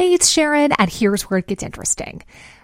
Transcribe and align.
Hey, 0.00 0.14
it's 0.14 0.30
Sharon, 0.30 0.72
and 0.78 0.90
here's 0.90 1.24
where 1.24 1.40
it 1.40 1.46
gets 1.46 1.62
interesting. 1.62 2.22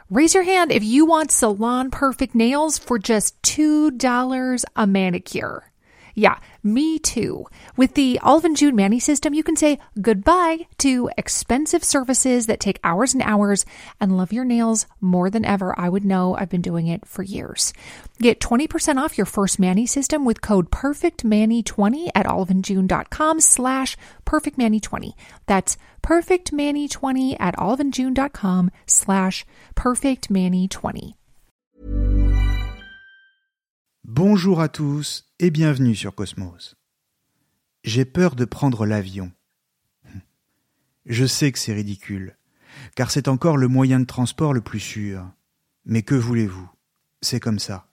Raise 0.09 0.33
your 0.33 0.45
hand 0.45 0.73
if 0.73 0.83
you 0.83 1.05
want 1.05 1.31
salon 1.31 1.91
perfect 1.91 2.35
nails 2.35 2.79
for 2.79 2.99
just 2.99 3.39
$2 3.43 4.65
a 4.75 4.87
manicure. 4.87 5.71
Yeah, 6.19 6.39
me 6.63 6.99
too. 6.99 7.45
With 7.77 7.93
the 7.93 8.19
and 8.25 8.57
June 8.57 8.75
Mani 8.75 8.99
system, 8.99 9.35
you 9.35 9.43
can 9.43 9.55
say 9.55 9.79
goodbye 10.01 10.67
to 10.79 11.11
expensive 11.19 11.85
services 11.85 12.47
that 12.47 12.59
take 12.59 12.81
hours 12.83 13.13
and 13.13 13.23
hours 13.23 13.67
and 14.01 14.17
love 14.17 14.33
your 14.33 14.47
nails 14.47 14.87
more 14.99 15.29
than 15.29 15.45
ever. 15.45 15.79
I 15.79 15.91
would 15.91 16.07
know 16.07 16.35
I've 16.35 16.49
been 16.49 16.63
doing 16.63 16.87
it 16.87 17.07
for 17.07 17.23
years. 17.23 17.75
Get 18.19 18.41
20% 18.41 18.97
off 18.97 19.19
your 19.19 19.27
first 19.27 19.61
Mani 19.61 19.85
system 19.85 20.25
with 20.25 20.41
code 20.41 20.71
PERFECTMANI20 20.71 22.09
at 22.15 22.25
oliveandjune.com 22.25 23.41
slash 23.41 23.99
PERFECTMANI20. 24.25 25.13
That's 25.45 25.77
PERFECTMANI20 26.07 27.37
at 27.41 27.57
oliveandjune.com 27.59 28.71
slash 28.87 29.45
PERFECTMANI20. 29.75 31.15
Bonjour 34.05 34.61
à 34.61 34.69
tous 34.69 35.25
et 35.41 35.51
bienvenue 35.51 35.97
sur 35.97 36.15
Cosmos. 36.15 36.77
J'ai 37.83 38.05
peur 38.05 38.37
de 38.37 38.45
prendre 38.45 38.87
l'avion. 38.87 39.33
Je 41.07 41.27
sais 41.27 41.51
que 41.51 41.59
c'est 41.59 41.75
ridicule, 41.75 42.37
car 42.95 43.11
c'est 43.11 43.27
encore 43.27 43.57
le 43.57 43.67
moyen 43.67 43.99
de 43.99 44.05
transport 44.05 44.55
le 44.55 44.61
plus 44.61 44.79
sûr. 44.79 45.29
Mais 45.87 46.03
que 46.03 46.15
voulez-vous? 46.15 46.71
C'est 47.21 47.41
comme 47.41 47.59
ça. 47.59 47.89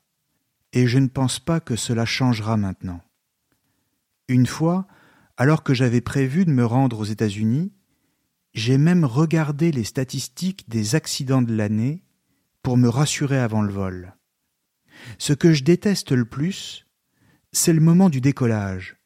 Et 0.71 0.85
je 0.85 0.99
ne 0.99 1.07
pense 1.07 1.39
pas 1.39 1.59
que 1.59 1.75
cela 1.75 2.05
changera 2.05 2.57
maintenant. 2.57 3.01
Une 4.27 4.45
fois, 4.45 4.85
alors 5.35 5.63
que 5.63 5.73
j'avais 5.73 6.01
prévu 6.01 6.45
de 6.45 6.51
me 6.51 6.65
rendre 6.65 6.99
aux 6.99 7.05
États-Unis, 7.05 7.71
j'ai 8.53 8.77
même 8.77 9.05
regardé 9.05 9.71
les 9.71 9.83
statistiques 9.83 10.69
des 10.69 10.95
accidents 10.95 11.41
de 11.41 11.55
l'année 11.55 12.03
pour 12.61 12.77
me 12.77 12.87
rassurer 12.87 13.39
avant 13.39 13.61
le 13.61 13.73
vol. 13.73 14.15
Ce 15.17 15.33
que 15.33 15.53
je 15.53 15.63
déteste 15.63 16.11
le 16.11 16.25
plus, 16.25 16.85
c'est 17.51 17.73
le 17.73 17.81
moment 17.81 18.09
du 18.09 18.21
décollage, 18.21 18.97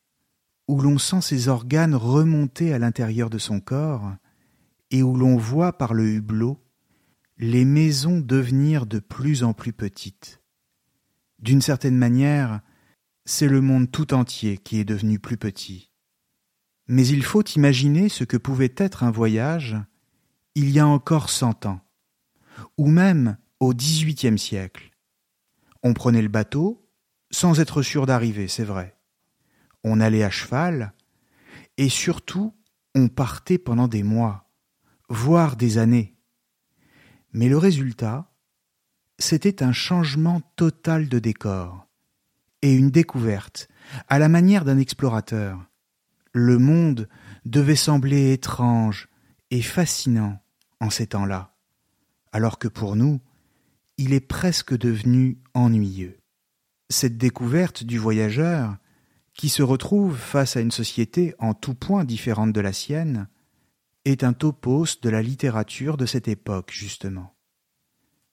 où 0.68 0.82
l'on 0.82 0.98
sent 0.98 1.22
ses 1.22 1.48
organes 1.48 1.96
remonter 1.96 2.74
à 2.74 2.80
l'intérieur 2.80 3.30
de 3.30 3.38
son 3.38 3.60
corps, 3.60 4.16
et 4.92 5.04
où 5.04 5.16
l'on 5.16 5.38
voit 5.38 5.78
par 5.78 5.94
le 5.94 6.08
hublot 6.08 6.64
les 7.38 7.66
maisons 7.66 8.20
devenir 8.20 8.86
de 8.86 9.00
plus 9.00 9.44
en 9.44 9.54
plus 9.54 9.74
petites. 9.74 10.42
D'une 11.40 11.62
certaine 11.62 11.98
manière, 11.98 12.62
c'est 13.26 13.48
le 13.48 13.62
monde 13.62 13.92
tout 13.92 14.14
entier 14.14 14.58
qui 14.58 14.80
est 14.80 14.86
devenu 14.86 15.20
plus 15.20 15.38
petit. 15.38 15.92
Mais 16.88 17.06
il 17.06 17.24
faut 17.24 17.44
imaginer 17.44 18.10
ce 18.10 18.24
que 18.24 18.38
pouvait 18.38 18.74
être 18.78 19.04
un 19.04 19.12
voyage 19.12 19.78
il 20.56 20.72
y 20.72 20.80
a 20.80 20.88
encore 20.88 21.30
cent 21.30 21.66
ans, 21.66 21.82
ou 22.78 22.88
même 22.88 23.38
au 23.60 23.74
XVIIIe 23.74 24.40
siècle. 24.40 24.92
On 25.84 25.94
prenait 25.94 26.22
le 26.22 26.30
bateau, 26.30 26.90
sans 27.30 27.60
être 27.60 27.82
sûr 27.84 28.06
d'arriver, 28.06 28.48
c'est 28.48 28.64
vrai. 28.64 28.98
On 29.84 30.00
allait 30.00 30.24
à 30.24 30.32
cheval, 30.32 30.94
et 31.78 31.90
surtout, 31.90 32.56
on 32.96 33.08
partait 33.08 33.60
pendant 33.60 33.88
des 33.88 34.02
mois, 34.02 34.50
voire 35.10 35.56
des 35.58 35.78
années. 35.78 36.16
Mais 37.34 37.50
le 37.50 37.58
résultat, 37.58 38.32
c'était 39.20 39.62
un 39.62 39.74
changement 39.74 40.42
total 40.56 41.08
de 41.08 41.20
décor, 41.20 41.88
et 42.64 42.74
une 42.74 42.90
découverte, 42.90 43.68
à 44.08 44.18
la 44.18 44.28
manière 44.28 44.66
d'un 44.66 44.80
explorateur. 44.80 45.67
Le 46.40 46.60
monde 46.60 47.10
devait 47.46 47.76
sembler 47.76 48.32
étrange 48.32 49.10
et 49.50 49.64
fascinant 49.64 50.40
en 50.80 50.92
ces 50.92 51.08
temps-là, 51.08 51.56
alors 52.32 52.60
que 52.60 52.68
pour 52.68 52.96
nous, 52.96 53.20
il 53.98 54.14
est 54.14 54.20
presque 54.20 54.78
devenu 54.78 55.40
ennuyeux. 55.56 56.20
Cette 56.92 57.18
découverte 57.18 57.84
du 57.84 57.98
voyageur, 57.98 58.78
qui 59.34 59.50
se 59.50 59.64
retrouve 59.64 60.16
face 60.16 60.56
à 60.56 60.62
une 60.62 60.70
société 60.70 61.34
en 61.40 61.56
tout 61.56 61.74
point 61.74 62.06
différente 62.06 62.54
de 62.54 62.62
la 62.62 62.72
sienne, 62.72 63.28
est 64.06 64.24
un 64.24 64.34
topos 64.34 65.02
de 65.02 65.10
la 65.10 65.24
littérature 65.24 65.98
de 65.98 66.06
cette 66.06 66.28
époque, 66.28 66.70
justement. 66.72 67.36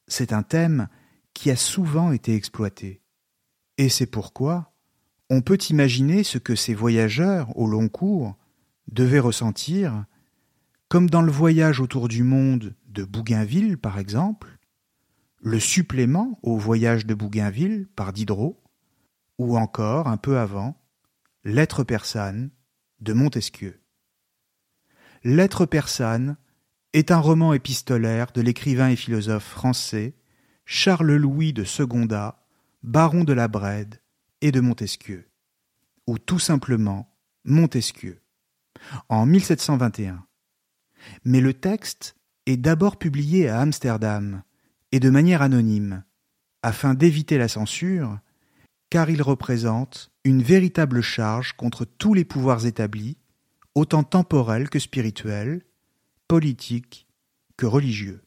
C'est 0.09 0.34
un 0.34 0.42
thème 0.42 0.88
qui 1.32 1.50
a 1.50 1.56
souvent 1.56 2.12
été 2.12 2.34
exploité. 2.34 3.00
Et 3.78 3.88
c'est 3.88 4.04
pourquoi 4.04 4.74
on 5.34 5.43
peut 5.43 5.59
imaginer 5.69 6.22
ce 6.22 6.39
que 6.39 6.55
ces 6.55 6.75
voyageurs 6.75 7.56
au 7.59 7.67
long 7.67 7.89
cours 7.89 8.37
devaient 8.87 9.19
ressentir, 9.19 10.05
comme 10.89 11.11
dans 11.11 11.22
le 11.22 11.33
voyage 11.33 11.81
autour 11.81 12.06
du 12.06 12.22
monde 12.22 12.77
de 12.87 13.03
Bougainville, 13.03 13.77
par 13.77 13.99
exemple, 13.99 14.59
le 15.43 15.59
supplément 15.59 16.39
au 16.45 16.56
voyage 16.56 17.05
de 17.05 17.15
Bougainville 17.15 17.89
par 17.97 18.12
Diderot, 18.12 18.62
ou 19.39 19.59
encore, 19.59 20.06
un 20.06 20.17
peu 20.17 20.39
avant, 20.39 20.81
Lettre 21.43 21.83
persane 21.83 22.51
de 23.01 23.12
Montesquieu. 23.12 23.81
Lettre 25.25 25.66
persane 25.66 26.37
est 26.93 27.11
un 27.11 27.19
roman 27.19 27.55
épistolaire 27.55 28.31
de 28.33 28.41
l'écrivain 28.41 28.89
et 28.89 28.97
philosophe 28.97 29.49
français 29.49 30.15
Charles-Louis 30.65 31.53
de 31.53 31.65
Segonda, 31.65 32.47
baron 32.84 33.25
de 33.25 33.33
la 33.33 33.49
Brède 33.49 34.01
de 34.53 34.60
Montesquieu, 34.60 35.28
ou 36.06 36.19
tout 36.19 36.38
simplement 36.38 37.09
Montesquieu, 37.44 38.21
en 39.09 39.27
1721. 39.27 40.25
Mais 41.25 41.41
le 41.41 41.55
texte 41.55 42.16
est 42.47 42.56
d'abord 42.56 42.99
publié 42.99 43.49
à 43.49 43.60
Amsterdam 43.60 44.43
et 44.93 45.00
de 45.00 45.10
manière 45.10 45.43
anonyme, 45.43 46.04
afin 46.62 46.94
d'éviter 46.94 47.38
la 47.38 47.49
censure, 47.49 48.19
car 48.91 49.10
il 49.10 49.22
représente 49.22 50.12
une 50.25 50.43
véritable 50.43 51.00
charge 51.00 51.54
contre 51.54 51.84
tous 51.84 52.15
les 52.15 52.25
pouvoirs 52.25 52.65
établis, 52.65 53.19
autant 53.75 54.04
temporels 54.04 54.71
que 54.71 54.78
spirituels, 54.78 55.62
politiques 56.28 57.06
que 57.56 57.66
religieux. 57.66 58.22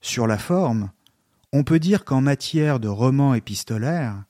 Sur 0.00 0.26
la 0.26 0.38
forme, 0.38 0.90
on 1.52 1.64
peut 1.64 1.78
dire 1.78 2.04
qu'en 2.04 2.20
matière 2.20 2.80
de 2.80 2.88
roman 2.88 3.34
épistolaire, 3.34 4.24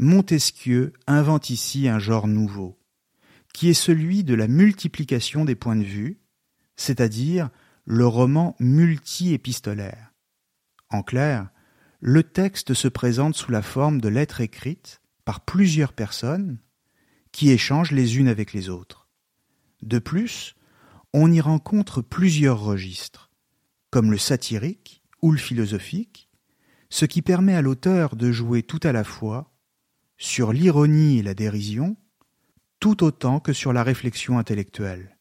Montesquieu 0.00 0.92
invente 1.08 1.50
ici 1.50 1.88
un 1.88 1.98
genre 1.98 2.28
nouveau, 2.28 2.78
qui 3.52 3.68
est 3.68 3.74
celui 3.74 4.22
de 4.22 4.34
la 4.34 4.46
multiplication 4.46 5.44
des 5.44 5.56
points 5.56 5.74
de 5.74 5.82
vue, 5.82 6.20
c'est-à-dire 6.76 7.50
le 7.84 8.06
roman 8.06 8.54
multi-épistolaire. 8.60 10.14
En 10.88 11.02
clair, 11.02 11.50
le 11.98 12.22
texte 12.22 12.74
se 12.74 12.86
présente 12.86 13.34
sous 13.34 13.50
la 13.50 13.60
forme 13.60 14.00
de 14.00 14.08
lettres 14.08 14.40
écrites 14.40 15.00
par 15.24 15.40
plusieurs 15.40 15.92
personnes 15.92 16.60
qui 17.32 17.50
échangent 17.50 17.90
les 17.90 18.18
unes 18.18 18.28
avec 18.28 18.52
les 18.52 18.68
autres. 18.68 19.08
De 19.82 19.98
plus, 19.98 20.54
on 21.12 21.32
y 21.32 21.40
rencontre 21.40 22.02
plusieurs 22.02 22.60
registres, 22.60 23.32
comme 23.90 24.12
le 24.12 24.18
satirique 24.18 25.02
ou 25.22 25.32
le 25.32 25.38
philosophique, 25.38 26.30
ce 26.88 27.04
qui 27.04 27.20
permet 27.20 27.56
à 27.56 27.62
l'auteur 27.62 28.14
de 28.14 28.30
jouer 28.30 28.62
tout 28.62 28.80
à 28.84 28.92
la 28.92 29.02
fois 29.02 29.57
sur 30.18 30.52
l'ironie 30.52 31.18
et 31.18 31.22
la 31.22 31.34
dérision, 31.34 31.96
tout 32.80 33.04
autant 33.04 33.40
que 33.40 33.52
sur 33.52 33.72
la 33.72 33.82
réflexion 33.82 34.38
intellectuelle, 34.38 35.16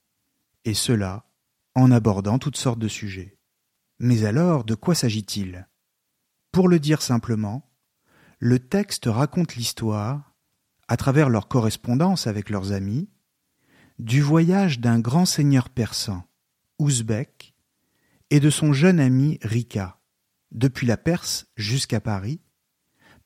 et 0.65 0.73
cela 0.73 1.29
en 1.75 1.91
abordant 1.91 2.39
toutes 2.39 2.57
sortes 2.57 2.79
de 2.79 2.87
sujets. 2.87 3.37
Mais 3.99 4.25
alors, 4.25 4.63
de 4.63 4.75
quoi 4.75 4.95
s'agit-il? 4.95 5.67
Pour 6.51 6.67
le 6.67 6.79
dire 6.79 7.01
simplement, 7.01 7.69
le 8.39 8.59
texte 8.59 9.05
raconte 9.05 9.55
l'histoire, 9.55 10.35
à 10.87 10.97
travers 10.97 11.29
leur 11.29 11.47
correspondance 11.47 12.27
avec 12.27 12.49
leurs 12.49 12.71
amis, 12.71 13.09
du 13.99 14.21
voyage 14.21 14.79
d'un 14.79 14.99
grand 14.99 15.25
seigneur 15.25 15.69
persan, 15.69 16.23
ouzbek, 16.79 17.55
et 18.29 18.39
de 18.39 18.49
son 18.49 18.73
jeune 18.73 18.99
ami 18.99 19.39
Rika, 19.41 19.99
depuis 20.51 20.87
la 20.87 20.97
Perse 20.97 21.47
jusqu'à 21.55 21.99
Paris, 21.99 22.41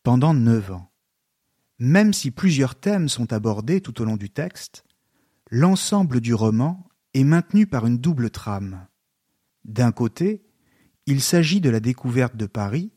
pendant 0.03 0.33
neuf 0.33 0.71
ans. 0.71 0.90
Même 1.83 2.13
si 2.13 2.29
plusieurs 2.29 2.75
thèmes 2.75 3.09
sont 3.09 3.33
abordés 3.33 3.81
tout 3.81 4.03
au 4.03 4.05
long 4.05 4.15
du 4.15 4.29
texte, 4.29 4.83
l'ensemble 5.49 6.21
du 6.21 6.35
roman 6.35 6.87
est 7.15 7.23
maintenu 7.23 7.65
par 7.65 7.87
une 7.87 7.97
double 7.97 8.29
trame 8.29 8.85
D'un 9.65 9.91
côté, 9.91 10.45
il 11.07 11.21
s'agit 11.21 11.59
de 11.59 11.71
la 11.71 11.79
découverte 11.79 12.35
de 12.35 12.45
Paris 12.45 12.91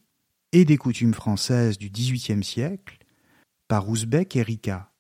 et 0.53 0.67
des 0.67 0.77
coutumes 0.77 1.15
françaises 1.15 1.79
du 1.79 1.89
XVIIIe 1.89 2.45
siècle 2.45 2.99
par 3.69 3.89
Ouzbek 3.89 4.37
et 4.37 4.43
Rika, 4.43 4.93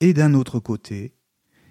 et 0.00 0.12
d'un 0.12 0.34
autre 0.34 0.58
côté, 0.58 1.14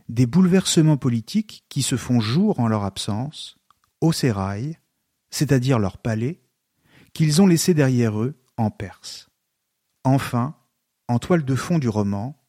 des 0.07 0.27
bouleversements 0.27 0.95
politiques 0.95 1.65
qui 1.67 1.81
se 1.81 1.97
font 1.97 2.21
jour 2.21 2.61
en 2.61 2.69
leur 2.69 2.85
absence, 2.85 3.57
au 3.99 4.13
sérail, 4.13 4.77
c'est-à-dire 5.31 5.79
leur 5.79 5.97
palais, 5.97 6.39
qu'ils 7.11 7.41
ont 7.41 7.47
laissé 7.47 7.73
derrière 7.73 8.21
eux 8.21 8.41
en 8.55 8.71
Perse. 8.71 9.29
Enfin, 10.05 10.55
en 11.07 11.19
toile 11.19 11.45
de 11.45 11.55
fond 11.55 11.79
du 11.79 11.89
roman, 11.89 12.41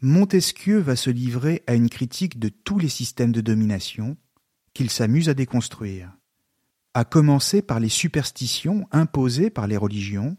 Montesquieu 0.00 0.78
va 0.78 0.96
se 0.96 1.10
livrer 1.10 1.62
à 1.66 1.74
une 1.74 1.88
critique 1.88 2.38
de 2.38 2.48
tous 2.48 2.78
les 2.78 2.88
systèmes 2.88 3.32
de 3.32 3.40
domination 3.40 4.16
qu'il 4.74 4.90
s'amuse 4.90 5.28
à 5.28 5.34
déconstruire, 5.34 6.12
à 6.92 7.04
commencer 7.04 7.62
par 7.62 7.80
les 7.80 7.88
superstitions 7.88 8.86
imposées 8.90 9.50
par 9.50 9.66
les 9.66 9.76
religions, 9.76 10.36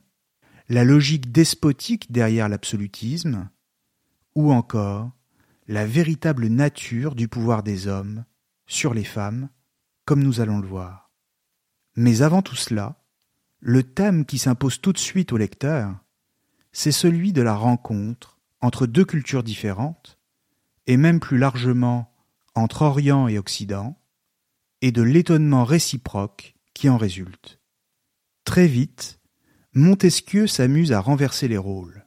la 0.69 0.83
logique 0.83 1.31
despotique 1.31 2.11
derrière 2.11 2.49
l'absolutisme, 2.49 3.49
ou 4.35 4.51
encore 4.51 5.11
la 5.67 5.85
véritable 5.85 6.47
nature 6.47 7.15
du 7.15 7.27
pouvoir 7.27 7.63
des 7.63 7.87
hommes 7.87 8.25
sur 8.67 8.93
les 8.93 9.03
femmes, 9.03 9.49
comme 10.05 10.21
nous 10.21 10.41
allons 10.41 10.59
le 10.59 10.67
voir. 10.67 11.11
Mais 11.95 12.21
avant 12.21 12.41
tout 12.41 12.55
cela, 12.55 13.01
le 13.59 13.81
thème 13.81 14.25
qui 14.25 14.37
s'impose 14.37 14.79
tout 14.79 14.93
de 14.93 14.97
suite 14.99 15.31
au 15.31 15.37
lecteur, 15.37 15.95
c'est 16.75 16.91
celui 16.91 17.31
de 17.31 17.41
la 17.41 17.55
rencontre 17.55 18.37
entre 18.59 18.85
deux 18.85 19.05
cultures 19.05 19.43
différentes, 19.43 20.19
et 20.87 20.97
même 20.97 21.21
plus 21.21 21.37
largement 21.37 22.11
entre 22.53 22.81
Orient 22.81 23.29
et 23.29 23.39
Occident, 23.39 23.97
et 24.81 24.91
de 24.91 25.01
l'étonnement 25.01 25.63
réciproque 25.63 26.53
qui 26.73 26.89
en 26.89 26.97
résulte. 26.97 27.61
Très 28.43 28.67
vite, 28.67 29.21
Montesquieu 29.73 30.47
s'amuse 30.47 30.91
à 30.91 30.99
renverser 30.99 31.47
les 31.47 31.57
rôles, 31.57 32.05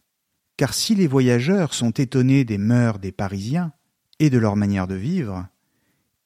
car 0.58 0.74
si 0.74 0.94
les 0.94 1.06
voyageurs 1.06 1.72
sont 1.72 1.92
étonnés 1.92 2.44
des 2.44 2.58
mœurs 2.58 2.98
des 2.98 3.10
Parisiens 3.10 3.72
et 4.18 4.28
de 4.28 4.36
leur 4.36 4.54
manière 4.54 4.86
de 4.86 4.96
vivre, 4.96 5.46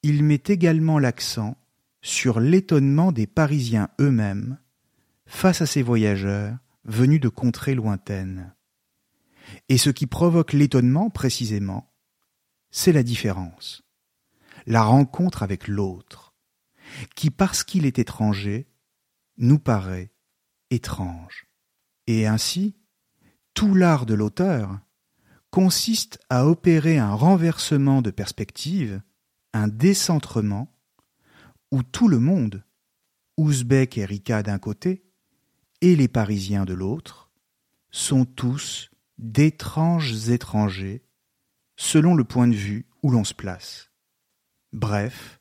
il 0.02 0.24
met 0.24 0.42
également 0.48 0.98
l'accent 0.98 1.56
sur 2.00 2.40
l'étonnement 2.40 3.12
des 3.12 3.28
Parisiens 3.28 3.88
eux-mêmes 4.00 4.58
face 5.26 5.62
à 5.62 5.66
ces 5.66 5.82
voyageurs 5.82 6.56
venus 6.84 7.20
de 7.20 7.28
contrées 7.28 7.74
lointaines. 7.74 8.54
Et 9.68 9.78
ce 9.78 9.90
qui 9.90 10.06
provoque 10.06 10.52
l'étonnement 10.52 11.10
précisément, 11.10 11.92
c'est 12.70 12.92
la 12.92 13.02
différence, 13.02 13.82
la 14.66 14.82
rencontre 14.82 15.42
avec 15.42 15.68
l'autre, 15.68 16.34
qui 17.14 17.30
parce 17.30 17.64
qu'il 17.64 17.86
est 17.86 17.98
étranger, 17.98 18.68
nous 19.36 19.58
paraît 19.58 20.12
étrange. 20.70 21.46
Et 22.06 22.26
ainsi, 22.26 22.76
tout 23.54 23.74
l'art 23.74 24.06
de 24.06 24.14
l'auteur 24.14 24.80
consiste 25.50 26.18
à 26.30 26.46
opérer 26.46 26.98
un 26.98 27.14
renversement 27.14 28.00
de 28.00 28.10
perspective, 28.10 29.02
un 29.52 29.68
décentrement, 29.68 30.74
où 31.70 31.82
tout 31.82 32.08
le 32.08 32.18
monde, 32.18 32.64
Ouzbek 33.36 33.98
et 33.98 34.04
Rika 34.04 34.42
d'un 34.42 34.58
côté, 34.58 35.04
et 35.82 35.94
les 35.96 36.08
Parisiens 36.08 36.64
de 36.64 36.72
l'autre, 36.72 37.30
sont 37.90 38.24
tous 38.24 38.90
d'étranges 39.18 40.30
étrangers, 40.30 41.04
selon 41.76 42.14
le 42.14 42.24
point 42.24 42.48
de 42.48 42.54
vue 42.54 42.86
où 43.02 43.10
l'on 43.10 43.24
se 43.24 43.34
place. 43.34 43.90
Bref, 44.72 45.40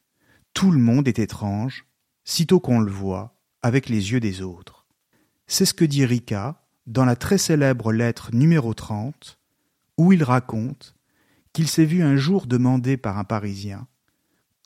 tout 0.53 0.71
le 0.71 0.79
monde 0.79 1.07
est 1.07 1.19
étrange, 1.19 1.85
sitôt 2.25 2.59
qu'on 2.59 2.81
le 2.81 2.91
voit, 2.91 3.39
avec 3.61 3.87
les 3.87 4.11
yeux 4.11 4.19
des 4.19 4.41
autres. 4.41 4.87
C'est 5.47 5.65
ce 5.65 5.73
que 5.73 5.85
dit 5.85 6.05
Rika 6.05 6.65
dans 6.87 7.05
la 7.05 7.15
très 7.15 7.37
célèbre 7.37 7.93
lettre 7.93 8.31
numéro 8.33 8.73
30, 8.73 9.39
où 9.97 10.11
il 10.11 10.23
raconte 10.23 10.95
qu'il 11.53 11.67
s'est 11.67 11.85
vu 11.85 12.01
un 12.01 12.17
jour 12.17 12.47
demander 12.47 12.97
par 12.97 13.17
un 13.17 13.23
Parisien 13.23 13.87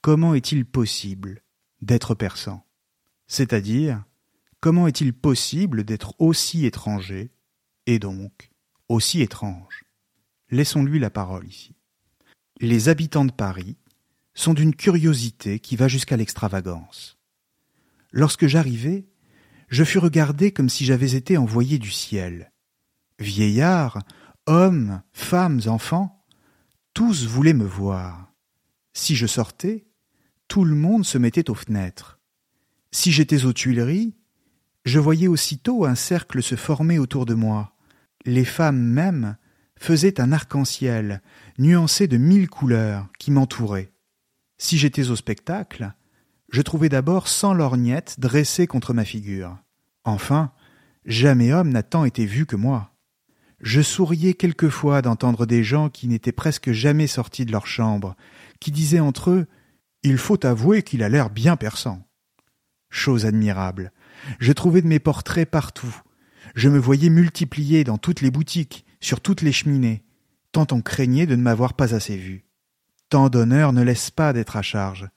comment 0.02 0.36
est-il 0.36 0.66
possible 0.66 1.42
d'être 1.82 2.14
persan, 2.14 2.64
c'est-à-dire 3.28 4.04
comment 4.66 4.88
est-il 4.88 5.14
possible 5.14 5.84
d'être 5.84 6.16
aussi 6.18 6.66
étranger 6.66 7.30
et 7.86 8.00
donc 8.00 8.50
aussi 8.90 9.22
étrange? 9.22 9.84
Laissons-lui 10.50 10.98
la 10.98 11.12
parole 11.12 11.48
ici. 11.48 11.76
Les 12.60 12.90
habitants 12.90 13.26
de 13.26 13.32
Paris 13.32 13.78
sont 14.34 14.56
d'une 14.56 14.76
curiosité 14.76 15.60
qui 15.60 15.76
va 15.76 15.88
jusqu'à 15.88 16.18
l'extravagance. 16.18 17.20
Lorsque 18.10 18.48
j'arrivai, 18.48 19.08
je 19.68 19.84
fus 19.84 20.00
regardé 20.00 20.52
comme 20.52 20.70
si 20.70 20.84
j'avais 20.84 21.14
été 21.14 21.38
envoyé 21.38 21.78
du 21.78 21.92
ciel. 21.92 22.52
Vieillards, 23.20 24.00
hommes, 24.48 25.04
femmes, 25.14 25.62
enfants, 25.68 26.26
tous 26.96 27.28
voulaient 27.28 27.54
me 27.54 27.68
voir. 27.68 28.34
Si 28.94 29.16
je 29.16 29.28
sortais, 29.28 29.86
tout 30.48 30.66
le 30.66 30.76
monde 30.76 31.06
se 31.06 31.20
mettait 31.20 31.52
aux 31.52 31.56
fenêtres. 31.56 32.20
Si 32.92 33.12
j'étais 33.12 33.46
aux 33.46 33.54
Tuileries, 33.54 34.16
je 34.86 35.00
voyais 35.00 35.28
aussitôt 35.28 35.86
un 35.86 35.96
cercle 35.96 36.42
se 36.44 36.56
former 36.56 37.00
autour 37.00 37.26
de 37.26 37.34
moi. 37.34 37.76
Les 38.24 38.46
femmes 38.46 38.82
mêmes 38.82 39.36
faisaient 39.78 40.22
un 40.22 40.32
arc-en-ciel, 40.32 41.22
nuancé 41.58 42.08
de 42.08 42.18
mille 42.18 42.48
couleurs, 42.48 43.08
qui 43.20 43.32
m'entouraient. 43.32 43.92
Si 44.58 44.78
j'étais 44.78 45.10
au 45.10 45.16
spectacle, 45.16 45.92
je 46.52 46.62
trouvais 46.62 46.90
d'abord 46.90 47.28
cent 47.28 47.54
lorgnettes 47.54 48.20
dressées 48.20 48.68
contre 48.68 48.94
ma 48.94 49.06
figure. 49.06 49.58
Enfin, 50.04 50.52
jamais 51.06 51.52
homme 51.52 51.70
n'a 51.70 51.84
tant 51.84 52.06
été 52.06 52.26
vu 52.26 52.46
que 52.46 52.56
moi. 52.56 52.92
Je 53.60 53.82
souriais 53.82 54.36
quelquefois 54.36 55.02
d'entendre 55.02 55.46
des 55.46 55.64
gens 55.64 55.90
qui 55.90 56.08
n'étaient 56.08 56.32
presque 56.32 56.72
jamais 56.72 57.08
sortis 57.08 57.46
de 57.46 57.52
leur 57.52 57.66
chambre, 57.66 58.16
qui 58.60 58.72
disaient 58.72 59.00
entre 59.00 59.32
eux 59.32 59.48
Il 60.04 60.18
faut 60.18 60.46
avouer 60.46 60.84
qu'il 60.84 61.02
a 61.02 61.10
l'air 61.10 61.32
bien 61.32 61.56
perçant. 61.56 62.08
Chose 62.90 63.26
admirable. 63.26 63.92
Je 64.40 64.52
trouvais 64.52 64.82
de 64.82 64.88
mes 64.88 65.00
portraits 65.00 65.50
partout. 65.50 66.02
Je 66.56 66.70
me 66.70 66.80
voyais 66.80 67.10
multiplié 67.10 67.84
dans 67.84 67.98
toutes 67.98 68.22
les 68.22 68.32
boutiques, 68.32 68.86
sur 69.00 69.22
toutes 69.22 69.42
les 69.42 69.52
cheminées, 69.52 70.04
tant 70.52 70.68
on 70.72 70.82
craignait 70.82 71.26
de 71.26 71.36
ne 71.36 71.42
m'avoir 71.42 71.74
pas 71.74 71.94
assez 71.94 72.18
vu. 72.18 72.46
Tant 73.10 73.30
d'honneur 73.30 73.74
ne 73.74 73.84
laisse 73.84 74.12
pas 74.12 74.34
d'être 74.34 74.58
à 74.58 74.62
charge. 74.62 75.10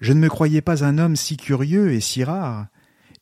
Je 0.00 0.12
ne 0.12 0.20
me 0.20 0.28
croyais 0.28 0.62
pas 0.62 0.84
un 0.84 0.98
homme 0.98 1.16
si 1.16 1.36
curieux 1.36 1.92
et 1.92 2.00
si 2.00 2.24
rare, 2.24 2.66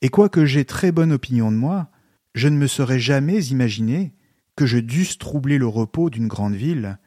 et 0.01 0.09
quoique 0.09 0.45
j'aie 0.45 0.65
très 0.65 0.93
bonne 0.93 1.13
opinion 1.13 1.53
de 1.53 1.57
moi, 1.57 1.91
je 2.35 2.49
ne 2.49 2.57
me 2.57 2.67
serais 2.67 2.99
jamais 2.99 3.45
imaginé 3.47 4.15
que 4.57 4.67
je 4.67 4.79
dusse 4.79 5.19
troubler 5.19 5.59
le 5.59 5.67
repos 5.67 6.11
d'une 6.11 6.29
grande 6.29 6.55
ville 6.55 6.99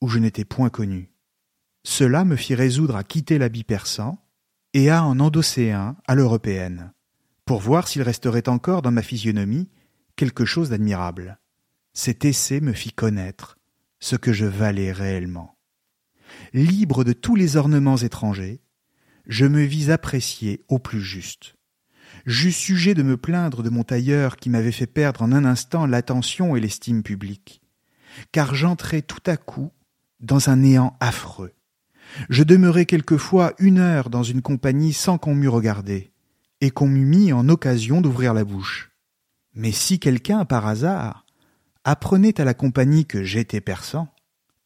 où 0.00 0.08
je 0.08 0.18
n'étais 0.18 0.44
point 0.44 0.70
connu. 0.70 1.10
Cela 1.84 2.24
me 2.24 2.36
fit 2.36 2.54
résoudre 2.54 2.96
à 2.96 3.04
quitter 3.04 3.38
l'habit 3.38 3.64
persan 3.64 4.18
et 4.74 4.90
à 4.90 5.04
en 5.04 5.20
endosser 5.20 5.70
un 5.70 5.96
à 6.06 6.14
l'européenne, 6.14 6.92
pour 7.50 7.58
voir 7.58 7.88
s'il 7.88 8.02
resterait 8.02 8.48
encore 8.48 8.80
dans 8.80 8.92
ma 8.92 9.02
physionomie 9.02 9.68
quelque 10.14 10.44
chose 10.44 10.70
d'admirable. 10.70 11.40
Cet 11.92 12.24
essai 12.24 12.60
me 12.60 12.72
fit 12.72 12.92
connaître 12.92 13.58
ce 13.98 14.14
que 14.14 14.32
je 14.32 14.46
valais 14.46 14.92
réellement. 14.92 15.58
Libre 16.52 17.02
de 17.02 17.12
tous 17.12 17.34
les 17.34 17.56
ornements 17.56 17.96
étrangers, 17.96 18.60
je 19.26 19.46
me 19.46 19.62
vis 19.64 19.90
apprécié 19.90 20.62
au 20.68 20.78
plus 20.78 21.00
juste. 21.00 21.56
J'eus 22.24 22.52
sujet 22.52 22.94
de 22.94 23.02
me 23.02 23.16
plaindre 23.16 23.64
de 23.64 23.68
mon 23.68 23.82
tailleur 23.82 24.36
qui 24.36 24.48
m'avait 24.48 24.70
fait 24.70 24.86
perdre 24.86 25.22
en 25.22 25.32
un 25.32 25.44
instant 25.44 25.86
l'attention 25.86 26.54
et 26.54 26.60
l'estime 26.60 27.02
publique, 27.02 27.62
car 28.30 28.54
j'entrais 28.54 29.02
tout 29.02 29.24
à 29.26 29.36
coup 29.36 29.72
dans 30.20 30.50
un 30.50 30.56
néant 30.58 30.96
affreux. 31.00 31.52
Je 32.28 32.44
demeurai 32.44 32.86
quelquefois 32.86 33.54
une 33.58 33.80
heure 33.80 34.08
dans 34.08 34.22
une 34.22 34.40
compagnie 34.40 34.92
sans 34.92 35.18
qu'on 35.18 35.34
m'eût 35.34 35.48
regardé, 35.48 36.12
et 36.60 36.70
qu'on 36.70 36.88
m'eût 36.88 37.06
mis 37.06 37.32
en 37.32 37.48
occasion 37.48 38.00
d'ouvrir 38.00 38.34
la 38.34 38.44
bouche. 38.44 38.90
Mais 39.54 39.72
si 39.72 39.98
quelqu'un, 39.98 40.44
par 40.44 40.66
hasard, 40.66 41.26
apprenait 41.84 42.40
à 42.40 42.44
la 42.44 42.54
compagnie 42.54 43.06
que 43.06 43.24
j'étais 43.24 43.60
persan, 43.60 44.12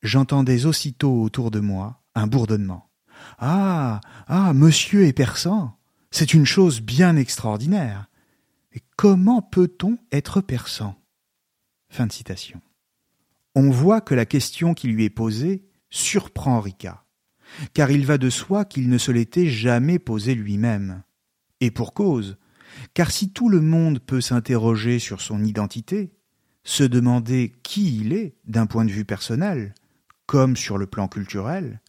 j'entendais 0.03 0.67
aussitôt 0.67 1.23
autour 1.23 1.51
de 1.51 1.61
moi 1.61 2.03
un 2.15 2.27
bourdonnement. 2.27 2.91
Ah. 3.39 4.01
Ah. 4.27 4.53
Monsieur 4.53 5.07
est 5.07 5.13
persan. 5.13 5.77
C'est 6.11 6.35
une 6.35 6.47
chose 6.47 6.81
bien 6.81 7.17
extraordinaire. 7.17 8.09
Et 8.73 8.83
comment 8.97 9.43
peut-on 9.43 9.99
être 10.13 10.41
persan? 10.41 10.97
Fin 11.89 12.07
de 12.07 12.13
citation. 12.13 12.61
On 13.55 13.71
voit 13.71 14.01
que 14.01 14.15
la 14.15 14.27
question 14.27 14.75
qui 14.75 14.89
lui 14.89 15.05
est 15.05 15.11
posée 15.11 15.65
surprend 15.91 16.61
Rika, 16.61 17.05
car 17.73 17.93
il 17.93 18.05
va 18.05 18.19
de 18.19 18.31
soi 18.31 18.65
qu'il 18.65 18.89
ne 18.89 18.99
se 18.99 19.13
l'était 19.13 19.47
jamais 19.47 20.01
posée 20.01 20.35
lui-même. 20.35 21.05
Et 21.61 21.71
pour 21.71 21.95
cause, 21.95 22.37
car 22.95 23.11
si 23.11 23.31
tout 23.31 23.49
le 23.49 23.61
monde 23.61 24.01
peut 24.01 24.21
s'interroger 24.21 24.99
sur 24.99 25.21
son 25.21 25.45
identité, 25.45 26.13
se 26.65 26.83
demander 26.85 27.53
qui 27.63 27.99
il 27.99 28.13
est 28.13 28.37
d'un 28.47 28.67
point 28.67 28.85
de 28.85 28.91
vue 28.91 29.05
personnel, 29.05 29.75
comme 30.27 30.57
sur 30.57 30.79
le 30.79 30.87
plan 30.87 31.09
culturel, 31.09 31.81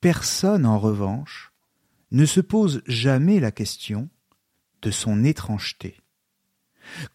personne 0.00 0.66
en 0.66 0.78
revanche 0.78 1.52
ne 2.12 2.26
se 2.26 2.40
pose 2.40 2.82
jamais 2.86 3.40
la 3.40 3.50
question 3.50 4.08
de 4.82 4.90
son 4.90 5.24
étrangeté. 5.24 5.96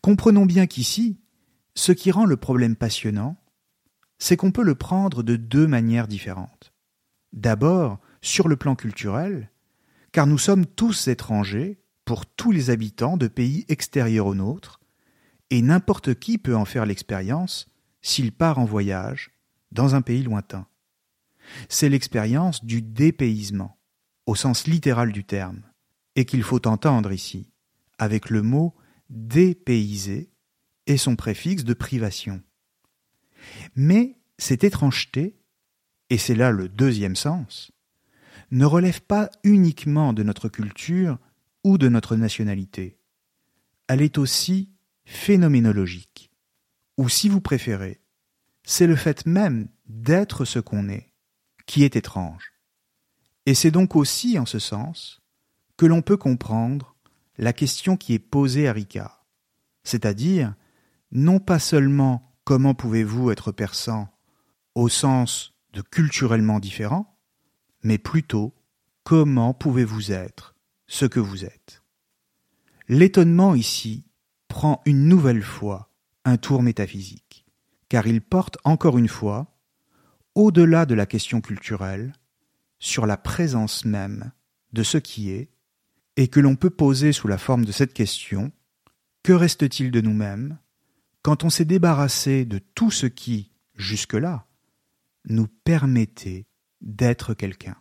Comprenons 0.01 0.46
bien 0.46 0.68
qu'ici, 0.68 1.20
ce 1.75 1.92
qui 1.92 2.12
rend 2.12 2.25
le 2.25 2.38
problème 2.38 2.75
passionnant, 2.75 3.38
c'est 4.18 4.36
qu'on 4.36 4.51
peut 4.51 4.63
le 4.63 4.75
prendre 4.75 5.24
de 5.24 5.36
deux 5.36 5.68
manières 5.68 6.08
différentes. 6.08 6.74
D'abord, 7.34 8.00
sur 8.22 8.48
le 8.48 8.58
plan 8.58 8.75
culturel, 8.75 9.50
car 10.12 10.27
nous 10.27 10.38
sommes 10.38 10.65
tous 10.65 11.08
étrangers 11.08 11.80
pour 12.06 12.25
tous 12.25 12.51
les 12.51 12.70
habitants 12.70 13.18
de 13.18 13.27
pays 13.27 13.65
extérieurs 13.70 14.27
aux 14.27 14.36
nôtres, 14.36 14.80
et 15.50 15.62
n'importe 15.62 16.15
qui 16.15 16.38
peut 16.38 16.56
en 16.56 16.65
faire 16.65 16.86
l'expérience 16.86 17.68
s'il 18.01 18.32
part 18.32 18.58
en 18.58 18.65
voyage 18.65 19.32
dans 19.72 19.96
un 19.96 20.01
pays 20.01 20.24
lointain. 20.24 20.68
C'est 21.70 21.89
l'expérience 21.89 22.63
du 22.63 22.82
dépaysement, 22.82 23.77
au 24.25 24.36
sens 24.36 24.68
littéral 24.68 25.12
du 25.12 25.24
terme, 25.24 25.62
et 26.15 26.25
qu'il 26.25 26.44
faut 26.44 26.68
entendre 26.68 27.12
ici, 27.12 27.51
avec 27.98 28.30
le 28.30 28.41
mot 28.41 28.75
dépayser 29.10 30.32
et 30.88 30.98
son 30.98 31.15
préfixe 31.15 31.63
de 31.63 31.74
privation. 31.74 32.41
Mais 33.75 34.18
cette 34.38 34.63
étrangeté, 34.63 35.39
et 36.10 36.18
c'est 36.18 36.36
là 36.36 36.51
le 36.51 36.70
deuxième 36.70 37.15
sens, 37.15 37.72
ne 38.51 38.65
relève 38.65 39.01
pas 39.01 39.29
uniquement 39.43 40.13
de 40.13 40.24
notre 40.24 40.50
culture 40.50 41.17
ou 41.63 41.77
de 41.77 41.89
notre 41.89 42.15
nationalité. 42.15 43.00
Elle 43.88 44.01
est 44.01 44.17
aussi 44.17 44.70
phénoménologique, 45.05 46.31
ou 46.98 47.10
si 47.10 47.29
vous 47.29 47.41
préférez, 47.41 48.01
c'est 48.63 48.88
le 48.88 48.96
fait 48.96 49.25
même 49.25 49.67
d'être 49.88 50.46
ce 50.46 50.60
qu'on 50.60 50.89
est, 50.89 51.13
qui 51.65 51.84
est 51.84 51.96
étrange. 51.96 52.53
Et 53.46 53.55
c'est 53.55 53.72
donc 53.72 53.96
aussi 53.96 54.38
en 54.38 54.46
ce 54.46 54.60
sens 54.60 55.22
que 55.77 55.86
l'on 55.86 56.01
peut 56.01 56.17
comprendre 56.17 56.96
la 57.38 57.53
question 57.53 57.98
qui 57.98 58.13
est 58.13 58.20
posée 58.20 58.67
à 58.67 58.74
Ricard, 58.74 59.25
c'est-à-dire 59.84 60.53
non 61.12 61.39
pas 61.39 61.60
seulement 61.60 62.36
comment 62.43 62.75
pouvez-vous 62.75 63.31
être 63.31 63.51
persan 63.51 64.08
au 64.75 64.89
sens 64.89 65.53
de 65.74 65.81
culturellement 65.81 66.60
différent, 66.60 67.11
mais 67.84 67.98
plutôt 67.98 68.54
comment 69.04 69.54
pouvez-vous 69.54 70.12
être 70.12 70.56
ce 70.88 71.06
que 71.06 71.20
vous 71.20 71.46
êtes? 71.46 71.84
L'étonnement 72.88 73.56
ici 73.56 74.06
prend 74.48 74.82
une 74.86 75.08
nouvelle 75.08 75.44
fois 75.44 75.90
un 76.26 76.38
tour 76.38 76.62
métaphysique, 76.62 77.46
car 77.90 78.08
il 78.08 78.22
porte 78.22 78.58
encore 78.64 78.98
une 78.98 79.08
fois, 79.08 79.58
au-delà 80.36 80.86
de 80.86 80.94
la 80.94 81.06
question 81.06 81.42
culturelle, 81.42 82.14
sur 82.80 83.06
la 83.06 83.18
présence 83.18 83.86
même 83.86 84.32
de 84.74 84.84
ce 84.84 84.98
qui 84.98 85.32
est, 85.32 85.52
et 86.18 86.28
que 86.28 86.40
l'on 86.40 86.56
peut 86.56 86.70
poser 86.70 87.14
sous 87.14 87.28
la 87.28 87.38
forme 87.38 87.66
de 87.66 87.72
cette 87.72 87.94
question, 87.94 88.52
que 89.24 89.34
reste-t-il 89.34 89.92
de 89.92 90.02
nous-mêmes 90.02 90.58
quand 91.22 91.44
on 91.44 91.50
s'est 91.50 91.66
débarrassé 91.66 92.46
de 92.46 92.60
tout 92.60 92.92
ce 92.92 93.06
qui, 93.06 93.52
jusque-là, 93.76 94.48
nous 95.26 95.48
permettait 95.48 96.48
d'être 96.82 97.34
quelqu'un 97.34 97.78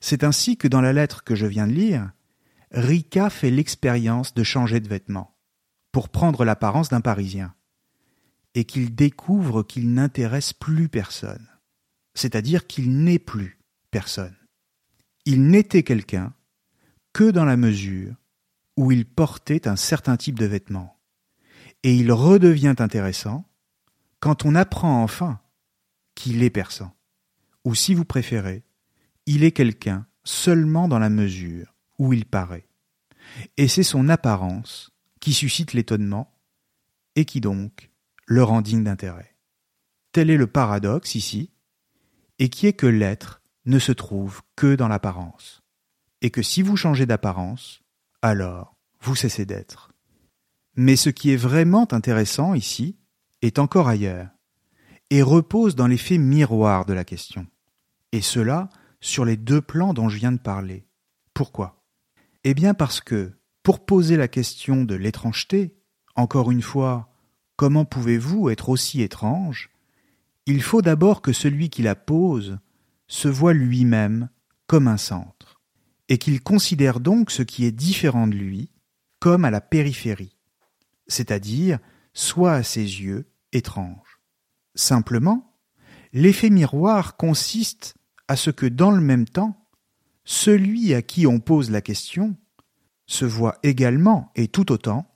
C'est 0.00 0.24
ainsi 0.24 0.56
que 0.56 0.68
dans 0.68 0.80
la 0.80 0.92
lettre 0.92 1.24
que 1.24 1.34
je 1.34 1.46
viens 1.46 1.66
de 1.66 1.72
lire, 1.72 2.12
Rika 2.70 3.30
fait 3.30 3.50
l'expérience 3.50 4.34
de 4.34 4.42
changer 4.42 4.80
de 4.80 4.88
vêtements 4.88 5.36
pour 5.92 6.08
prendre 6.08 6.44
l'apparence 6.44 6.88
d'un 6.88 7.00
Parisien, 7.00 7.54
et 8.54 8.64
qu'il 8.64 8.94
découvre 8.94 9.62
qu'il 9.62 9.92
n'intéresse 9.92 10.52
plus 10.52 10.88
personne, 10.88 11.48
c'est-à-dire 12.14 12.66
qu'il 12.66 13.04
n'est 13.04 13.18
plus 13.18 13.58
personne. 13.90 14.36
Il 15.24 15.46
n'était 15.46 15.82
quelqu'un 15.82 16.32
que 17.12 17.30
dans 17.30 17.44
la 17.44 17.56
mesure 17.56 18.14
où 18.76 18.92
il 18.92 19.06
portait 19.06 19.68
un 19.68 19.76
certain 19.76 20.16
type 20.16 20.38
de 20.38 20.46
vêtements. 20.46 21.00
Et 21.82 21.94
il 21.94 22.12
redevient 22.12 22.74
intéressant 22.78 23.48
quand 24.20 24.44
on 24.44 24.54
apprend 24.54 25.02
enfin 25.02 25.40
qu'il 26.14 26.42
est 26.42 26.50
persan. 26.50 26.92
Ou 27.64 27.74
si 27.74 27.94
vous 27.94 28.04
préférez, 28.04 28.64
il 29.26 29.44
est 29.44 29.52
quelqu'un 29.52 30.06
seulement 30.22 30.88
dans 30.88 30.98
la 30.98 31.10
mesure 31.10 31.74
où 31.98 32.12
il 32.12 32.26
paraît. 32.26 32.68
Et 33.56 33.68
c'est 33.68 33.82
son 33.82 34.08
apparence 34.08 34.92
qui 35.20 35.32
suscite 35.32 35.72
l'étonnement 35.72 36.38
et 37.16 37.24
qui 37.24 37.40
donc 37.40 37.90
le 38.26 38.42
rend 38.42 38.60
digne 38.60 38.84
d'intérêt. 38.84 39.36
Tel 40.12 40.30
est 40.30 40.36
le 40.36 40.46
paradoxe 40.46 41.14
ici, 41.14 41.50
et 42.38 42.48
qui 42.48 42.66
est 42.66 42.72
que 42.72 42.86
l'être 42.86 43.42
ne 43.66 43.78
se 43.78 43.92
trouve 43.92 44.42
que 44.56 44.74
dans 44.74 44.88
l'apparence, 44.88 45.62
et 46.20 46.30
que 46.30 46.42
si 46.42 46.62
vous 46.62 46.76
changez 46.76 47.06
d'apparence, 47.06 47.82
alors 48.22 48.76
vous 49.00 49.14
cessez 49.14 49.46
d'être. 49.46 49.92
Mais 50.76 50.96
ce 50.96 51.10
qui 51.10 51.30
est 51.30 51.36
vraiment 51.36 51.92
intéressant 51.92 52.54
ici 52.54 52.98
est 53.42 53.58
encore 53.58 53.88
ailleurs, 53.88 54.28
et 55.10 55.22
repose 55.22 55.76
dans 55.76 55.86
l'effet 55.86 56.18
miroir 56.18 56.86
de 56.86 56.92
la 56.92 57.04
question, 57.04 57.46
et 58.14 58.20
cela 58.20 58.68
sur 59.00 59.24
les 59.24 59.36
deux 59.36 59.60
plans 59.60 59.92
dont 59.92 60.08
je 60.08 60.18
viens 60.18 60.30
de 60.30 60.38
parler. 60.38 60.86
Pourquoi? 61.34 61.84
Eh 62.44 62.54
bien 62.54 62.72
parce 62.72 63.00
que, 63.00 63.32
pour 63.64 63.84
poser 63.84 64.16
la 64.16 64.28
question 64.28 64.84
de 64.84 64.94
l'étrangeté, 64.94 65.74
encore 66.14 66.52
une 66.52 66.62
fois, 66.62 67.12
comment 67.56 67.84
pouvez-vous 67.84 68.50
être 68.50 68.68
aussi 68.68 69.02
étrange? 69.02 69.70
Il 70.46 70.62
faut 70.62 70.80
d'abord 70.80 71.22
que 71.22 71.32
celui 71.32 71.70
qui 71.70 71.82
la 71.82 71.96
pose 71.96 72.60
se 73.08 73.26
voit 73.26 73.52
lui-même 73.52 74.28
comme 74.68 74.86
un 74.86 74.96
centre 74.96 75.60
et 76.08 76.18
qu'il 76.18 76.40
considère 76.40 77.00
donc 77.00 77.32
ce 77.32 77.42
qui 77.42 77.64
est 77.64 77.72
différent 77.72 78.28
de 78.28 78.36
lui 78.36 78.70
comme 79.18 79.44
à 79.44 79.50
la 79.50 79.60
périphérie, 79.60 80.36
c'est-à-dire 81.08 81.80
soit 82.12 82.52
à 82.52 82.62
ses 82.62 83.02
yeux 83.02 83.28
étrange. 83.50 84.20
Simplement, 84.76 85.58
l'effet 86.12 86.50
miroir 86.50 87.16
consiste 87.16 87.96
à 88.28 88.36
ce 88.36 88.50
que 88.50 88.66
dans 88.66 88.90
le 88.90 89.00
même 89.00 89.26
temps, 89.26 89.68
celui 90.24 90.94
à 90.94 91.02
qui 91.02 91.26
on 91.26 91.40
pose 91.40 91.70
la 91.70 91.80
question 91.80 92.36
se 93.06 93.24
voit 93.24 93.58
également 93.62 94.32
et 94.34 94.48
tout 94.48 94.72
autant 94.72 95.10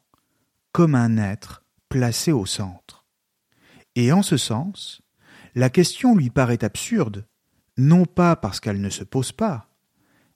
comme 0.72 0.94
un 0.94 1.16
être 1.16 1.64
placé 1.88 2.32
au 2.32 2.44
centre. 2.44 3.06
Et 3.94 4.12
en 4.12 4.22
ce 4.22 4.36
sens, 4.36 5.00
la 5.54 5.70
question 5.70 6.14
lui 6.14 6.30
paraît 6.30 6.62
absurde, 6.62 7.26
non 7.76 8.04
pas 8.04 8.36
parce 8.36 8.60
qu'elle 8.60 8.80
ne 8.80 8.90
se 8.90 9.04
pose 9.04 9.32
pas, 9.32 9.70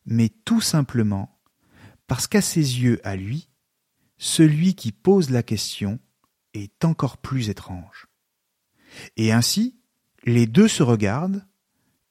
mais 0.07 0.31
tout 0.45 0.61
simplement 0.61 1.38
parce 2.07 2.26
qu'à 2.26 2.41
ses 2.41 2.81
yeux 2.81 3.00
à 3.05 3.17
lui, 3.17 3.49
celui 4.19 4.75
qui 4.75 4.93
pose 4.93 5.31
la 5.31 5.43
question 5.43 5.99
est 6.55 6.85
encore 6.85 7.19
plus 7.19 7.49
étrange. 7.49 8.07
Et 9.17 9.33
ainsi, 9.33 9.81
les 10.25 10.47
deux 10.47 10.69
se 10.69 10.83
regardent 10.83 11.47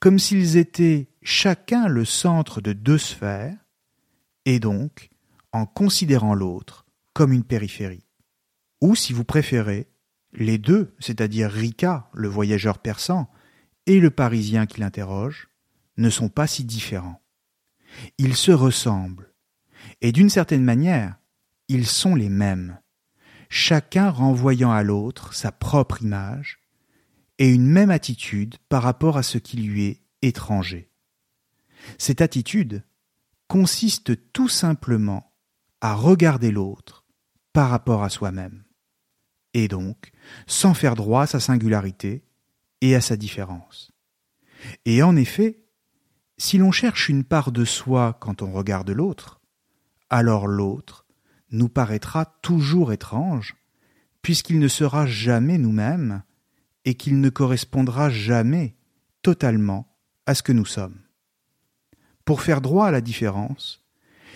comme 0.02 0.18
s'ils 0.18 0.58
étaient 0.58 1.10
chacun 1.22 1.88
le 1.88 2.06
centre 2.06 2.60
de 2.60 2.74
deux 2.74 2.98
sphères, 2.98 3.56
et 4.46 4.60
donc 4.60 5.12
en 5.54 5.68
considérant 5.68 6.34
l'autre 6.34 6.88
comme 7.14 7.32
une 7.32 7.44
périphérie. 7.44 8.08
Ou, 8.82 8.96
si 8.96 9.14
vous 9.14 9.24
préférez, 9.24 9.88
les 10.34 10.58
deux, 10.58 10.96
c'est-à-dire 11.00 11.52
Rika, 11.52 12.10
le 12.14 12.28
voyageur 12.28 12.80
persan, 12.80 13.30
et 13.86 14.00
le 14.00 14.10
Parisien 14.10 14.66
qui 14.66 14.80
l'interroge, 14.80 15.50
ne 15.98 16.10
sont 16.10 16.30
pas 16.30 16.48
si 16.48 16.64
différents. 16.64 17.22
Ils 18.18 18.36
se 18.36 18.52
ressemblent. 18.52 19.32
Et 20.02 20.12
d'une 20.12 20.30
certaine 20.30 20.64
manière, 20.64 21.18
ils 21.68 21.86
sont 21.86 22.16
les 22.16 22.30
mêmes, 22.30 22.80
chacun 23.50 24.10
renvoyant 24.10 24.72
à 24.72 24.82
l'autre 24.82 25.36
sa 25.36 25.52
propre 25.52 26.02
image 26.02 26.61
et 27.42 27.50
une 27.50 27.66
même 27.66 27.90
attitude 27.90 28.58
par 28.70 28.84
rapport 28.84 29.18
à 29.18 29.24
ce 29.24 29.40
qui 29.40 29.58
lui 29.58 29.86
est 29.86 30.04
étranger. 30.22 30.92
Cette 31.98 32.22
attitude 32.22 32.84
consiste 33.48 34.32
tout 34.32 34.48
simplement 34.48 35.34
à 35.82 35.96
regarder 35.96 36.52
l'autre 36.52 37.04
par 37.52 37.72
rapport 37.72 38.04
à 38.04 38.12
soi-même, 38.12 38.64
et 39.56 39.68
donc 39.68 40.12
sans 40.46 40.76
faire 40.76 40.94
droit 40.94 41.24
à 41.24 41.26
sa 41.26 41.40
singularité 41.40 42.24
et 42.82 42.94
à 42.94 43.02
sa 43.02 43.18
différence. 43.18 43.92
Et 44.86 45.02
en 45.02 45.16
effet, 45.16 45.66
si 46.38 46.60
l'on 46.60 46.72
cherche 46.72 47.10
une 47.10 47.24
part 47.24 47.52
de 47.52 47.66
soi 47.66 48.20
quand 48.22 48.44
on 48.44 48.52
regarde 48.52 48.92
l'autre, 48.92 49.42
alors 50.12 50.46
l'autre 50.46 51.08
nous 51.50 51.70
paraîtra 51.70 52.38
toujours 52.44 52.94
étrange, 52.94 53.56
puisqu'il 54.22 54.60
ne 54.60 54.68
sera 54.68 55.08
jamais 55.08 55.58
nous-mêmes 55.58 56.22
et 56.86 56.96
qu'il 56.96 57.20
ne 57.20 57.30
correspondra 57.30 58.10
jamais 58.10 58.76
totalement 59.22 59.96
à 60.26 60.36
ce 60.36 60.44
que 60.44 60.52
nous 60.52 60.66
sommes. 60.66 61.00
Pour 62.26 62.42
faire 62.42 62.62
droit 62.62 62.88
à 62.88 62.92
la 62.92 63.02
différence, 63.02 63.86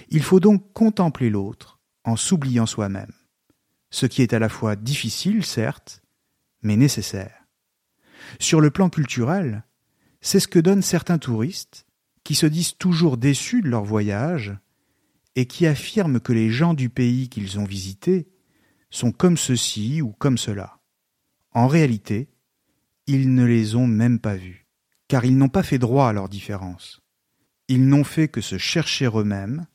il 0.10 0.24
faut 0.24 0.40
donc 0.40 0.74
contempler 0.74 1.30
l'autre 1.30 1.80
en 2.04 2.16
s'oubliant 2.16 2.66
soi-même, 2.66 3.14
ce 3.90 4.06
qui 4.06 4.22
est 4.22 4.34
à 4.34 4.40
la 4.40 4.50
fois 4.50 4.76
difficile, 4.76 5.46
certes, 5.46 6.02
mais 6.62 6.76
nécessaire. 6.76 7.46
Sur 8.40 8.62
le 8.62 8.72
plan 8.72 8.90
culturel, 8.90 9.64
c'est 10.22 10.40
ce 10.40 10.48
que 10.48 10.60
donnent 10.60 10.82
certains 10.82 11.18
touristes 11.18 11.86
qui 12.24 12.36
se 12.36 12.46
disent 12.46 12.78
toujours 12.78 13.18
déçus 13.18 13.62
de 13.62 13.70
leur 13.70 13.84
voyage 13.84 14.58
et 15.36 15.46
qui 15.46 15.68
affirment 15.68 16.20
que 16.20 16.34
les 16.34 16.50
gens 16.50 16.74
du 16.74 16.90
pays 16.90 17.30
qu'ils 17.30 17.60
ont 17.60 17.66
visité 17.66 18.28
sont 18.90 19.12
comme 19.12 19.38
ceci 19.38 20.02
ou 20.02 20.12
comme 20.14 20.38
cela. 20.38 20.80
En 21.52 21.68
réalité, 21.68 22.30
ils 23.08 23.34
ne 23.34 23.46
les 23.46 23.76
ont 23.76 23.88
même 23.88 24.20
pas 24.20 24.36
vus, 24.36 24.68
car 25.08 25.26
ils 25.26 25.38
n'ont 25.38 25.50
pas 25.50 25.64
fait 25.64 25.78
droit 25.78 26.10
à 26.10 26.14
leurs 26.14 26.30
différences. 26.30 27.02
Ils 27.68 27.88
n'ont 27.88 28.04
fait 28.04 28.28
que 28.28 28.42
se 28.42 28.58
chercher 28.58 29.06
eux-mêmes 29.06 29.68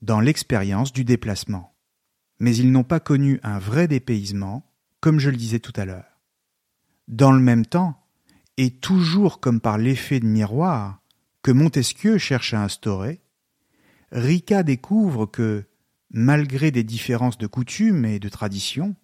dans 0.00 0.20
l'expérience 0.20 0.92
du 0.92 1.04
déplacement. 1.04 1.74
Mais 2.40 2.56
ils 2.56 2.72
n'ont 2.72 2.84
pas 2.84 3.00
connu 3.00 3.40
un 3.42 3.58
vrai 3.58 3.88
dépaysement, 3.88 4.66
comme 5.00 5.18
je 5.18 5.30
le 5.30 5.36
disais 5.36 5.60
tout 5.60 5.72
à 5.76 5.84
l'heure. 5.84 6.20
Dans 7.08 7.32
le 7.32 7.40
même 7.40 7.66
temps, 7.66 8.02
et 8.56 8.70
toujours 8.70 9.40
comme 9.40 9.60
par 9.60 9.78
l'effet 9.78 10.20
de 10.20 10.26
miroir 10.26 11.02
que 11.42 11.50
Montesquieu 11.50 12.18
cherche 12.18 12.54
à 12.54 12.62
instaurer, 12.62 13.22
Rica 14.10 14.62
découvre 14.62 15.26
que, 15.26 15.64
malgré 16.10 16.70
des 16.70 16.84
différences 16.84 17.38
de 17.38 17.46
coutumes 17.46 18.04
et 18.04 18.18
de 18.18 18.28
traditions, 18.28 18.94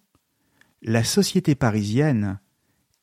la 0.81 1.03
société 1.03 1.55
parisienne 1.55 2.39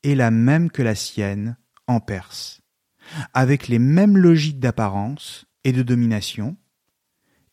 est 0.07 0.15
la 0.15 0.31
même 0.31 0.71
que 0.71 0.81
la 0.81 0.95
sienne 0.95 1.57
en 1.85 1.99
Perse, 1.99 2.61
avec 3.33 3.67
les 3.67 3.79
mêmes 3.79 4.17
logiques 4.17 4.59
d'apparence 4.59 5.45
et 5.63 5.73
de 5.73 5.83
domination, 5.83 6.55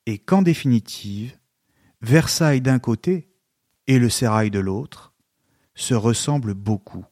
et 0.06 0.18
qu'en 0.18 0.42
définitive, 0.42 1.36
Versailles 2.00 2.60
d'un 2.60 2.78
côté 2.78 3.30
et 3.86 3.98
le 3.98 4.08
sérail 4.08 4.50
de 4.50 4.58
l'autre 4.58 5.14
se 5.74 5.94
ressemblent 5.94 6.54
beaucoup. 6.54 7.04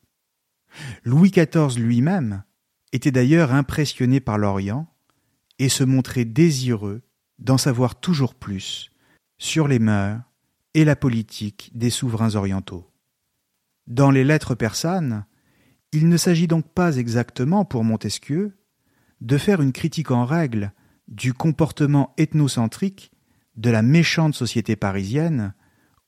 Louis 1.05 1.31
XIV 1.31 1.79
lui-même 1.79 2.45
était 2.93 3.11
d'ailleurs 3.11 3.53
impressionné 3.53 4.21
par 4.21 4.39
l'Orient 4.39 4.87
et 5.59 5.69
se 5.69 5.85
montrait 5.85 6.25
désireux 6.25 7.03
d'en 7.39 7.59
savoir 7.59 7.99
toujours 7.99 8.35
plus 8.35 8.91
sur 9.39 9.67
les 9.67 9.79
mœurs 9.79 10.21
et 10.75 10.85
la 10.85 10.97
politique 10.97 11.71
des 11.75 11.91
souverains 11.91 12.37
orientaux. 12.37 12.91
Dans 13.87 14.11
les 14.11 14.25
lettres 14.25 14.55
persanes, 14.55 15.27
il 15.93 16.09
ne 16.09 16.17
s'agit 16.17 16.49
donc 16.49 16.69
pas 16.69 16.97
exactement 16.97 17.65
pour 17.65 17.85
Montesquieu 17.85 18.57
de 19.21 19.39
faire 19.39 19.61
une 19.61 19.73
critique 19.73 20.11
en 20.11 20.25
règle 20.25 20.73
du 21.07 21.35
comportement 21.35 22.15
ethnocentrique 22.17 23.13
de 23.57 23.71
la 23.71 23.83
méchante 23.83 24.35
société 24.35 24.77
parisienne 24.77 25.55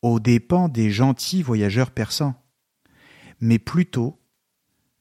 aux 0.02 0.20
dépens 0.20 0.68
des 0.68 0.90
gentils 0.90 1.42
voyageurs 1.42 1.90
persans, 1.90 2.42
mais 3.40 3.58
plutôt 3.58 4.20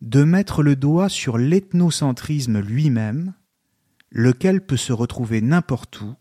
de 0.01 0.23
mettre 0.23 0.63
le 0.63 0.75
doigt 0.75 1.09
sur 1.09 1.37
l'ethnocentrisme 1.37 2.59
lui-même, 2.59 3.33
lequel 4.09 4.65
peut 4.65 4.77
se 4.77 4.91
retrouver 4.91 5.41
n'importe 5.41 6.01
où, 6.01 6.13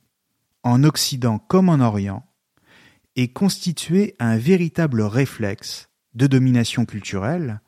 en 0.63 0.85
Occident 0.85 1.39
comme 1.39 1.69
en 1.69 1.81
Orient, 1.81 2.25
et 3.17 3.33
constituer 3.33 4.15
un 4.21 4.37
véritable 4.39 5.03
réflexe 5.03 5.91
de 6.15 6.27
domination 6.29 6.87
culturelle 6.87 7.61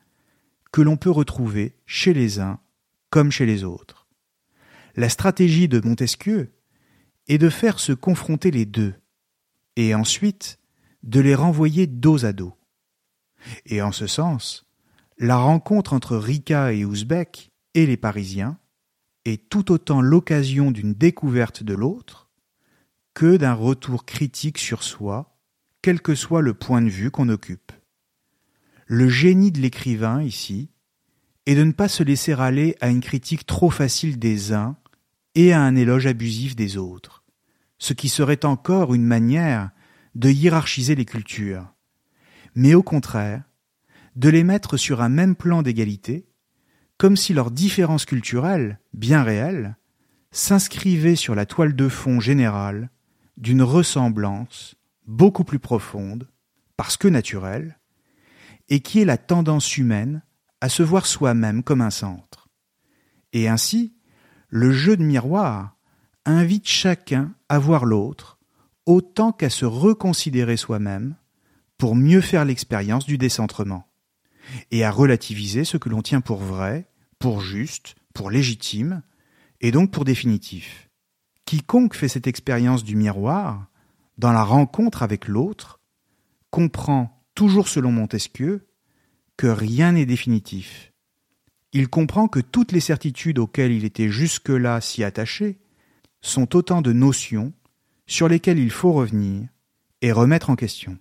que 0.75 0.81
l'on 0.81 0.97
peut 0.97 1.09
retrouver 1.09 1.73
chez 1.85 2.13
les 2.13 2.41
uns 2.41 2.59
comme 3.09 3.31
chez 3.31 3.45
les 3.45 3.63
autres. 3.63 4.07
La 4.97 5.07
stratégie 5.07 5.69
de 5.69 5.79
Montesquieu 5.79 6.51
est 7.29 7.37
de 7.37 7.49
faire 7.49 7.79
se 7.79 7.93
confronter 7.93 8.51
les 8.51 8.65
deux, 8.65 8.93
et 9.77 9.95
ensuite 9.95 10.59
de 11.01 11.21
les 11.21 11.33
renvoyer 11.33 11.87
dos 11.87 12.25
à 12.25 12.33
dos. 12.33 12.57
Et 13.65 13.81
en 13.81 13.93
ce 13.93 14.05
sens, 14.05 14.69
la 15.17 15.37
rencontre 15.37 15.93
entre 15.93 16.17
Rika 16.17 16.73
et 16.73 16.83
Ouzbek 16.83 17.53
et 17.73 17.85
les 17.85 17.95
Parisiens 17.95 18.59
est 19.23 19.47
tout 19.47 19.71
autant 19.71 20.01
l'occasion 20.01 20.71
d'une 20.71 20.93
découverte 20.93 21.63
de 21.63 21.73
l'autre 21.73 22.29
que 23.13 23.37
d'un 23.37 23.53
retour 23.53 24.03
critique 24.03 24.57
sur 24.57 24.83
soi, 24.83 25.39
quel 25.81 26.01
que 26.01 26.15
soit 26.15 26.41
le 26.41 26.53
point 26.53 26.81
de 26.81 26.89
vue 26.89 27.11
qu'on 27.11 27.29
occupe. 27.29 27.71
Le 28.87 29.07
génie 29.07 29.51
de 29.51 29.61
l'écrivain, 29.61 30.21
ici, 30.21 30.69
est 31.45 31.55
de 31.55 31.63
ne 31.63 31.71
pas 31.71 31.87
se 31.87 32.03
laisser 32.03 32.33
aller 32.33 32.75
à 32.81 32.89
une 32.89 33.01
critique 33.01 33.45
trop 33.45 33.69
facile 33.69 34.17
des 34.17 34.53
uns 34.53 34.75
et 35.35 35.53
à 35.53 35.61
un 35.61 35.75
éloge 35.75 36.07
abusif 36.07 36.55
des 36.55 36.77
autres, 36.77 37.23
ce 37.77 37.93
qui 37.93 38.09
serait 38.09 38.45
encore 38.45 38.93
une 38.93 39.05
manière 39.05 39.69
de 40.15 40.29
hiérarchiser 40.29 40.95
les 40.95 41.05
cultures, 41.05 41.67
mais 42.55 42.73
au 42.73 42.83
contraire, 42.83 43.43
de 44.15 44.29
les 44.29 44.43
mettre 44.43 44.77
sur 44.77 45.01
un 45.01 45.09
même 45.09 45.35
plan 45.35 45.61
d'égalité, 45.61 46.25
comme 46.97 47.17
si 47.17 47.33
leurs 47.33 47.51
différences 47.51 48.05
culturelles, 48.05 48.79
bien 48.93 49.23
réelles, 49.23 49.75
s'inscrivaient 50.31 51.17
sur 51.17 51.35
la 51.35 51.45
toile 51.45 51.75
de 51.75 51.89
fond 51.89 52.19
générale 52.19 52.89
d'une 53.37 53.61
ressemblance 53.61 54.75
beaucoup 55.05 55.43
plus 55.43 55.59
profonde, 55.59 56.29
parce 56.77 56.97
que 56.97 57.09
naturelle, 57.09 57.77
et 58.69 58.79
qui 58.79 59.01
est 59.01 59.05
la 59.05 59.17
tendance 59.17 59.77
humaine 59.77 60.23
à 60.65 60.69
se 60.69 60.81
voir 60.81 61.05
soi-même 61.05 61.61
comme 61.61 61.81
un 61.81 61.91
centre. 61.91 62.49
Et 63.33 63.47
ainsi, 63.47 63.93
le 64.49 64.71
jeu 64.71 64.97
de 64.97 65.03
miroir 65.03 65.77
invite 66.25 66.67
chacun 66.67 67.35
à 67.49 67.59
voir 67.59 67.85
l'autre 67.85 68.39
autant 68.87 69.31
qu'à 69.31 69.51
se 69.51 69.65
reconsidérer 69.65 70.57
soi-même 70.57 71.17
pour 71.77 71.95
mieux 71.95 72.19
faire 72.19 72.45
l'expérience 72.45 73.05
du 73.05 73.19
décentrement 73.19 73.85
et 74.71 74.83
à 74.83 74.89
relativiser 74.89 75.65
ce 75.65 75.77
que 75.77 75.87
l'on 75.87 76.01
tient 76.01 76.19
pour 76.19 76.39
vrai, 76.39 76.89
pour 77.19 77.41
juste, 77.41 77.93
pour 78.15 78.31
légitime, 78.31 79.03
et 79.61 79.69
donc 79.69 79.91
pour 79.91 80.03
définitif. 80.03 80.89
Quiconque 81.45 81.93
fait 81.93 82.07
cette 82.07 82.25
expérience 82.25 82.83
du 82.83 82.95
miroir, 82.95 83.67
dans 84.17 84.31
la 84.31 84.43
rencontre 84.43 85.03
avec 85.03 85.27
l'autre, 85.27 85.79
comprend, 86.49 87.23
toujours 87.35 87.67
selon 87.67 87.91
Montesquieu, 87.91 88.67
que 89.37 89.47
rien 89.47 89.93
n'est 89.93 90.05
définitif. 90.05 90.93
Il 91.73 91.89
comprend 91.89 92.27
que 92.27 92.39
toutes 92.39 92.71
les 92.71 92.79
certitudes 92.79 93.39
auxquelles 93.39 93.71
il 93.71 93.83
était 93.83 94.09
jusque-là 94.09 94.81
si 94.81 95.03
attaché 95.03 95.59
sont 96.21 96.55
autant 96.55 96.81
de 96.81 96.93
notions 96.93 97.53
sur 98.07 98.27
lesquelles 98.27 98.59
il 98.59 98.71
faut 98.71 98.93
revenir 98.93 99.47
et 100.01 100.11
remettre 100.11 100.49
en 100.49 100.55
question. 100.55 100.97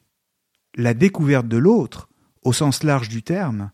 La 0.74 0.94
découverte 0.94 1.46
de 1.46 1.56
l'autre 1.56 2.08
au 2.44 2.52
sens 2.52 2.82
large 2.82 3.08
du 3.08 3.22
terme, 3.22 3.70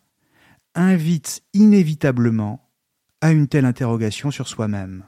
invite 0.75 1.43
inévitablement 1.53 2.71
à 3.21 3.33
une 3.33 3.49
telle 3.49 3.65
interrogation 3.65 4.31
sur 4.31 4.49
soi-même. 4.49 5.05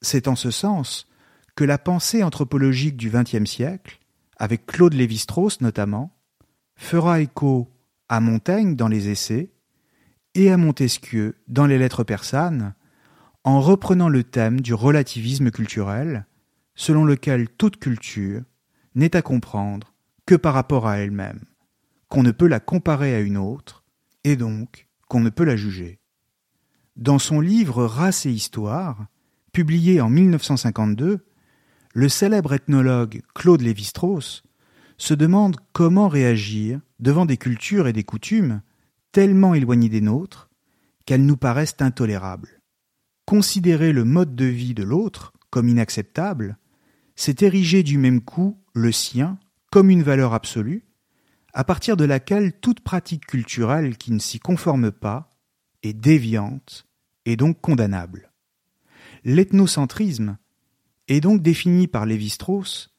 C'est 0.00 0.26
en 0.26 0.34
ce 0.34 0.50
sens 0.50 1.06
que 1.54 1.64
la 1.64 1.78
pensée 1.78 2.22
anthropologique 2.22 2.96
du 2.96 3.10
XXe 3.10 3.48
siècle, 3.48 4.00
avec 4.38 4.66
Claude 4.66 4.94
Lévi-Strauss 4.94 5.60
notamment, 5.60 6.16
fera 6.76 7.20
écho 7.20 7.68
à 8.08 8.20
Montaigne 8.20 8.76
dans 8.76 8.88
les 8.88 9.08
Essais 9.08 9.52
et 10.34 10.50
à 10.50 10.56
Montesquieu 10.56 11.36
dans 11.48 11.66
les 11.66 11.78
Lettres 11.78 12.04
persanes, 12.04 12.74
en 13.44 13.60
reprenant 13.60 14.08
le 14.08 14.24
thème 14.24 14.60
du 14.60 14.74
relativisme 14.74 15.50
culturel, 15.50 16.26
selon 16.74 17.04
lequel 17.04 17.48
toute 17.48 17.78
culture 17.78 18.42
n'est 18.94 19.16
à 19.16 19.22
comprendre 19.22 19.94
que 20.26 20.34
par 20.34 20.54
rapport 20.54 20.86
à 20.86 20.98
elle-même 20.98 21.40
qu'on 22.08 22.22
ne 22.22 22.30
peut 22.30 22.46
la 22.46 22.60
comparer 22.60 23.14
à 23.14 23.20
une 23.20 23.36
autre, 23.36 23.84
et 24.24 24.36
donc 24.36 24.88
qu'on 25.08 25.20
ne 25.20 25.30
peut 25.30 25.44
la 25.44 25.56
juger. 25.56 26.00
Dans 26.96 27.18
son 27.18 27.40
livre 27.40 27.84
Race 27.84 28.26
et 28.26 28.30
Histoire, 28.30 29.06
publié 29.52 30.00
en 30.00 30.10
1952, 30.10 31.24
le 31.94 32.08
célèbre 32.08 32.54
ethnologue 32.54 33.22
Claude 33.34 33.60
Lévi-Strauss 33.60 34.42
se 34.98 35.14
demande 35.14 35.56
comment 35.72 36.08
réagir 36.08 36.80
devant 36.98 37.24
des 37.24 37.36
cultures 37.36 37.86
et 37.86 37.92
des 37.92 38.04
coutumes 38.04 38.60
tellement 39.12 39.54
éloignées 39.54 39.88
des 39.88 40.00
nôtres 40.00 40.50
qu'elles 41.06 41.24
nous 41.24 41.36
paraissent 41.36 41.76
intolérables. 41.78 42.60
Considérer 43.24 43.92
le 43.92 44.04
mode 44.04 44.34
de 44.34 44.44
vie 44.44 44.74
de 44.74 44.82
l'autre 44.82 45.32
comme 45.50 45.68
inacceptable, 45.68 46.58
c'est 47.16 47.42
ériger 47.42 47.82
du 47.82 47.96
même 47.96 48.20
coup 48.20 48.58
le 48.74 48.92
sien 48.92 49.38
comme 49.70 49.90
une 49.90 50.02
valeur 50.02 50.34
absolue 50.34 50.84
à 51.54 51.64
partir 51.64 51.96
de 51.96 52.04
laquelle 52.04 52.52
toute 52.52 52.80
pratique 52.80 53.26
culturelle 53.26 53.96
qui 53.96 54.12
ne 54.12 54.18
s'y 54.18 54.38
conforme 54.38 54.92
pas 54.92 55.30
est 55.82 55.94
déviante 55.94 56.86
et 57.24 57.36
donc 57.36 57.60
condamnable. 57.60 58.30
L'ethnocentrisme 59.24 60.38
est 61.08 61.20
donc 61.20 61.42
défini 61.42 61.88
par 61.88 62.06
Lévi-Strauss 62.06 62.94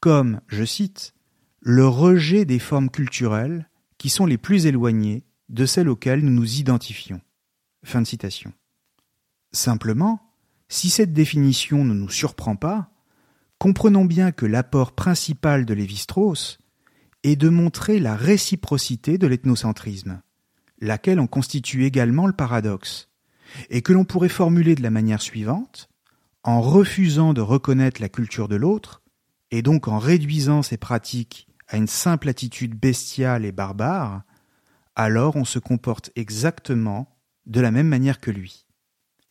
comme, 0.00 0.40
je 0.48 0.64
cite, 0.64 1.14
le 1.68 1.88
rejet 1.88 2.44
des 2.44 2.60
formes 2.60 2.90
culturelles 2.90 3.68
qui 3.98 4.08
sont 4.08 4.24
les 4.24 4.38
plus 4.38 4.66
éloignées 4.66 5.24
de 5.48 5.66
celles 5.66 5.88
auxquelles 5.88 6.24
nous 6.24 6.30
nous 6.30 6.60
identifions. 6.60 7.20
Fin 7.82 8.00
de 8.00 8.06
citation. 8.06 8.52
Simplement, 9.50 10.32
si 10.68 10.90
cette 10.90 11.12
définition 11.12 11.84
ne 11.84 11.92
nous 11.92 12.08
surprend 12.08 12.54
pas, 12.54 12.92
comprenons 13.58 14.04
bien 14.04 14.30
que 14.30 14.46
l'apport 14.46 14.92
principal 14.92 15.66
de 15.66 15.74
Lévi-Strauss 15.74 16.58
et 17.24 17.34
de 17.34 17.48
montrer 17.48 17.98
la 17.98 18.14
réciprocité 18.14 19.18
de 19.18 19.26
l'ethnocentrisme, 19.26 20.22
laquelle 20.80 21.18
en 21.18 21.26
constitue 21.26 21.84
également 21.84 22.28
le 22.28 22.32
paradoxe, 22.32 23.08
et 23.70 23.82
que 23.82 23.92
l'on 23.92 24.04
pourrait 24.04 24.28
formuler 24.28 24.76
de 24.76 24.84
la 24.84 24.90
manière 24.90 25.20
suivante, 25.20 25.88
en 26.44 26.60
refusant 26.60 27.34
de 27.34 27.40
reconnaître 27.40 28.00
la 28.00 28.08
culture 28.08 28.46
de 28.46 28.54
l'autre, 28.54 29.02
et 29.50 29.62
donc 29.62 29.88
en 29.88 29.98
réduisant 29.98 30.62
ses 30.62 30.76
pratiques 30.76 31.48
à 31.68 31.76
une 31.76 31.86
simple 31.86 32.28
attitude 32.28 32.74
bestiale 32.74 33.44
et 33.44 33.52
barbare, 33.52 34.22
alors 34.94 35.36
on 35.36 35.44
se 35.44 35.58
comporte 35.58 36.10
exactement 36.16 37.18
de 37.46 37.60
la 37.60 37.70
même 37.70 37.88
manière 37.88 38.20
que 38.20 38.30
lui. 38.30 38.66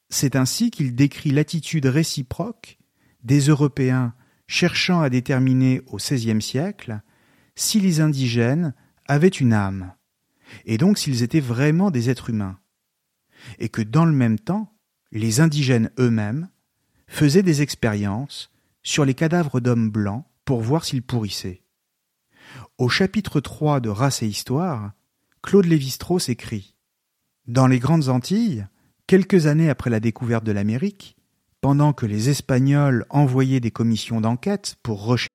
C'est 0.10 0.36
ainsi 0.36 0.72
qu'il 0.72 0.96
décrit 0.96 1.32
l'attitude 1.32 1.86
réciproque 1.86 2.78
des 3.24 3.40
Européens 3.40 4.14
cherchant 4.48 5.02
à 5.02 5.10
déterminer 5.10 5.82
au 5.88 5.98
XVIe 5.98 6.42
siècle 6.42 7.02
si 7.56 7.80
les 7.80 8.00
indigènes 8.02 8.74
avaient 9.08 9.28
une 9.28 9.54
âme, 9.54 9.94
et 10.66 10.78
donc 10.78 10.98
s'ils 10.98 11.24
étaient 11.24 11.40
vraiment 11.40 11.90
des 11.90 12.10
êtres 12.10 12.30
humains, 12.30 12.60
et 13.60 13.70
que 13.70 13.82
dans 13.82 14.06
le 14.06 14.12
même 14.12 14.40
temps, 14.40 14.74
les 15.12 15.40
indigènes 15.40 15.92
eux-mêmes 16.00 16.50
faisaient 17.08 17.44
des 17.44 17.62
expériences 17.62 18.52
sur 18.84 19.06
les 19.06 19.14
cadavres 19.14 19.60
d'hommes 19.60 19.90
blancs 19.90 20.26
pour 20.44 20.62
voir 20.62 20.86
s'ils 20.86 21.02
pourrissaient. 21.02 21.65
Au 22.78 22.90
chapitre 22.90 23.40
3 23.40 23.80
de 23.80 23.90
Race 23.90 24.24
et 24.24 24.28
Histoire, 24.28 24.92
Claude 25.42 25.66
Lévi-Strauss 25.66 26.30
écrit 26.30 26.76
Dans 27.48 27.68
les 27.68 27.80
grandes 27.80 28.10
Antilles, 28.10 28.68
quelques 29.08 29.46
années 29.46 29.70
après 29.70 29.90
la 29.90 30.00
découverte 30.00 30.44
de 30.44 30.52
l'Amérique, 30.52 31.16
pendant 31.62 31.94
que 31.94 32.06
les 32.06 32.30
Espagnols 32.30 33.06
envoyaient 33.10 33.60
des 33.60 33.72
commissions 33.72 34.22
d'enquête 34.22 34.76
pour 34.84 35.06
rechercher 35.06 35.30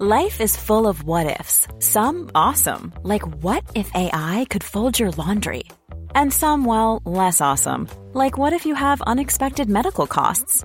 Life 0.00 0.40
is 0.40 0.56
full 0.56 0.88
of 0.88 1.04
what 1.04 1.26
ifs. 1.26 1.68
Some 1.78 2.28
awesome, 2.34 2.92
like 3.04 3.22
what 3.44 3.62
if 3.76 3.88
AI 3.94 4.44
could 4.50 4.64
fold 4.64 4.98
your 4.98 5.12
laundry? 5.12 5.62
And 6.16 6.32
some, 6.32 6.64
well, 6.64 7.00
less 7.06 7.40
awesome, 7.40 7.88
like 8.12 8.36
what 8.36 8.52
if 8.52 8.66
you 8.66 8.74
have 8.74 9.00
unexpected 9.02 9.70
medical 9.70 10.08
costs? 10.08 10.64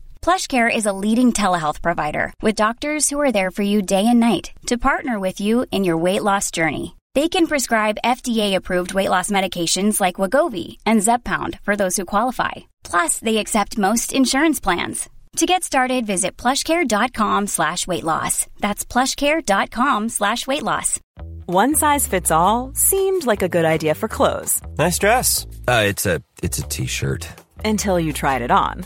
PlushCare 0.25 0.73
is 0.73 0.85
a 0.85 0.93
leading 0.93 1.33
telehealth 1.33 1.81
provider 1.81 2.31
with 2.43 2.55
doctors 2.55 3.09
who 3.09 3.19
are 3.19 3.31
there 3.31 3.49
for 3.51 3.63
you 3.63 3.81
day 3.81 4.05
and 4.07 4.19
night 4.19 4.51
to 4.67 4.77
partner 4.77 5.19
with 5.19 5.41
you 5.41 5.65
in 5.71 5.83
your 5.83 5.97
weight 5.97 6.21
loss 6.23 6.51
journey. 6.51 6.95
They 7.15 7.27
can 7.27 7.47
prescribe 7.47 7.97
FDA-approved 8.05 8.93
weight 8.93 9.09
loss 9.09 9.31
medications 9.31 9.99
like 9.99 10.15
Wagovi 10.15 10.77
and 10.85 11.01
Zepbound 11.01 11.59
for 11.63 11.75
those 11.75 11.97
who 11.97 12.05
qualify. 12.05 12.51
Plus, 12.83 13.19
they 13.19 13.37
accept 13.37 13.77
most 13.79 14.13
insurance 14.13 14.59
plans. 14.59 15.09
To 15.37 15.45
get 15.45 15.63
started, 15.63 16.05
visit 16.05 16.37
plushcare.com 16.37 17.47
slash 17.47 17.87
weight 17.87 18.03
loss. 18.03 18.45
That's 18.59 18.85
plushcare.com 18.85 20.09
slash 20.09 20.45
weight 20.45 20.63
loss. 20.63 20.99
One 21.47 21.73
size 21.75 22.05
fits 22.05 22.31
all 22.31 22.71
seemed 22.75 23.25
like 23.25 23.41
a 23.41 23.49
good 23.49 23.65
idea 23.65 23.95
for 23.95 24.07
clothes 24.07 24.61
Nice 24.77 24.99
dress. 24.99 25.47
Uh, 25.67 25.83
it's 25.87 26.05
a 26.05 26.21
it's 26.43 26.59
a 26.59 26.63
t-shirt. 26.63 27.27
until 27.65 27.99
you 27.99 28.13
tried 28.13 28.41
it 28.41 28.51
on. 28.51 28.85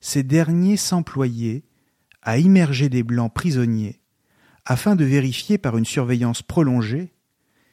ces 0.00 0.22
derniers 0.22 0.76
s'employaient 0.76 1.64
à 2.22 2.38
immerger 2.38 2.88
des 2.88 3.02
blancs 3.02 3.32
prisonniers 3.32 4.00
afin 4.64 4.96
de 4.96 5.04
vérifier 5.04 5.58
par 5.58 5.78
une 5.78 5.86
surveillance 5.86 6.42
prolongée 6.42 7.14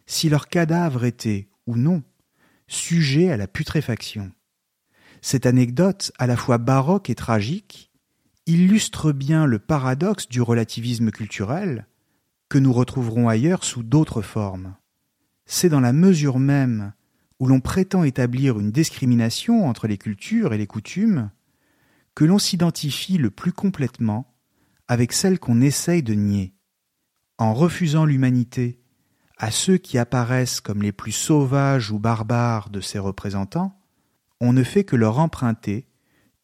si 0.06 0.30
leurs 0.30 0.48
cadavres 0.48 1.04
étaient 1.04 1.50
ou 1.68 1.76
non 1.76 2.04
sujets 2.68 3.30
à 3.30 3.38
la 3.38 3.48
putréfaction. 3.48 4.32
Cette 5.22 5.46
anecdote, 5.46 6.12
à 6.18 6.28
la 6.28 6.38
fois 6.38 6.58
baroque 6.58 7.10
et 7.10 7.16
tragique, 7.16 7.92
illustre 8.46 9.12
bien 9.12 9.46
le 9.46 9.60
paradoxe 9.60 10.28
du 10.28 10.42
relativisme 10.42 11.12
culturel 11.12 11.88
que 12.50 12.58
nous 12.60 12.74
retrouverons 12.74 13.28
ailleurs 13.28 13.64
sous 13.64 13.84
d'autres 13.84 14.22
formes. 14.22 14.76
C'est 15.46 15.70
dans 15.70 15.80
la 15.80 15.94
mesure 15.94 16.40
même 16.40 16.94
où 17.40 17.48
l'on 17.48 17.60
prétend 17.60 18.04
établir 18.04 18.60
une 18.60 18.72
discrimination 18.72 19.68
entre 19.68 19.88
les 19.88 19.98
cultures 19.98 20.54
et 20.54 20.58
les 20.58 20.68
coutumes 20.68 21.32
que 22.15 22.23
l'on 22.25 22.39
s'identifie 22.39 23.17
le 23.17 23.30
plus 23.30 23.51
complètement 23.51 24.34
avec 24.88 25.12
celle 25.13 25.39
qu'on 25.39 25.62
essaye 25.62 26.04
de 26.04 26.13
nier. 26.13 26.56
En 27.38 27.54
refusant 27.54 28.06
l'humanité 28.06 28.82
à 29.38 29.51
ceux 29.51 29.78
qui 29.78 29.97
apparaissent 29.97 30.62
comme 30.62 30.82
les 30.82 30.93
plus 30.93 31.12
sauvages 31.12 31.91
ou 31.91 31.99
barbares 31.99 32.69
de 32.69 32.80
ses 32.80 32.99
représentants, 32.99 33.78
on 34.39 34.54
ne 34.54 34.63
fait 34.63 34.86
que 34.86 34.95
leur 34.95 35.19
emprunter 35.19 35.89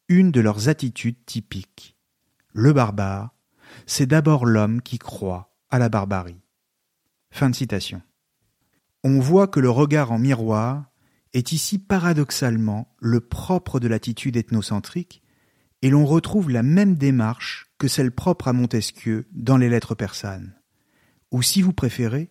une 0.08 0.30
de 0.30 0.40
leurs 0.40 0.68
attitudes 0.68 1.24
typiques. 1.24 1.96
Le 2.52 2.74
barbare, 2.74 3.30
c'est 3.86 4.06
d'abord 4.06 4.44
l'homme 4.44 4.82
qui 4.82 4.98
croit 4.98 5.56
à 5.70 5.78
la 5.78 5.88
barbarie. 5.88 6.42
Fin 7.30 7.48
de 7.48 7.54
citation. 7.54 8.02
On 9.04 9.20
voit 9.20 9.48
que 9.48 9.60
le 9.60 9.70
regard 9.70 10.12
en 10.12 10.18
miroir 10.18 10.84
est 11.32 11.52
ici 11.52 11.78
paradoxalement 11.78 12.94
le 13.00 13.20
propre 13.20 13.80
de 13.80 13.88
l'attitude 13.88 14.36
ethnocentrique, 14.36 15.21
et 15.82 15.90
l'on 15.90 16.06
retrouve 16.06 16.50
la 16.50 16.62
même 16.62 16.94
démarche 16.94 17.66
que 17.78 17.88
celle 17.88 18.12
propre 18.12 18.48
à 18.48 18.52
Montesquieu 18.52 19.26
dans 19.32 19.56
les 19.56 19.68
lettres 19.68 19.96
persanes. 19.96 20.54
Ou 21.32 21.42
si 21.42 21.60
vous 21.60 21.72
préférez, 21.72 22.30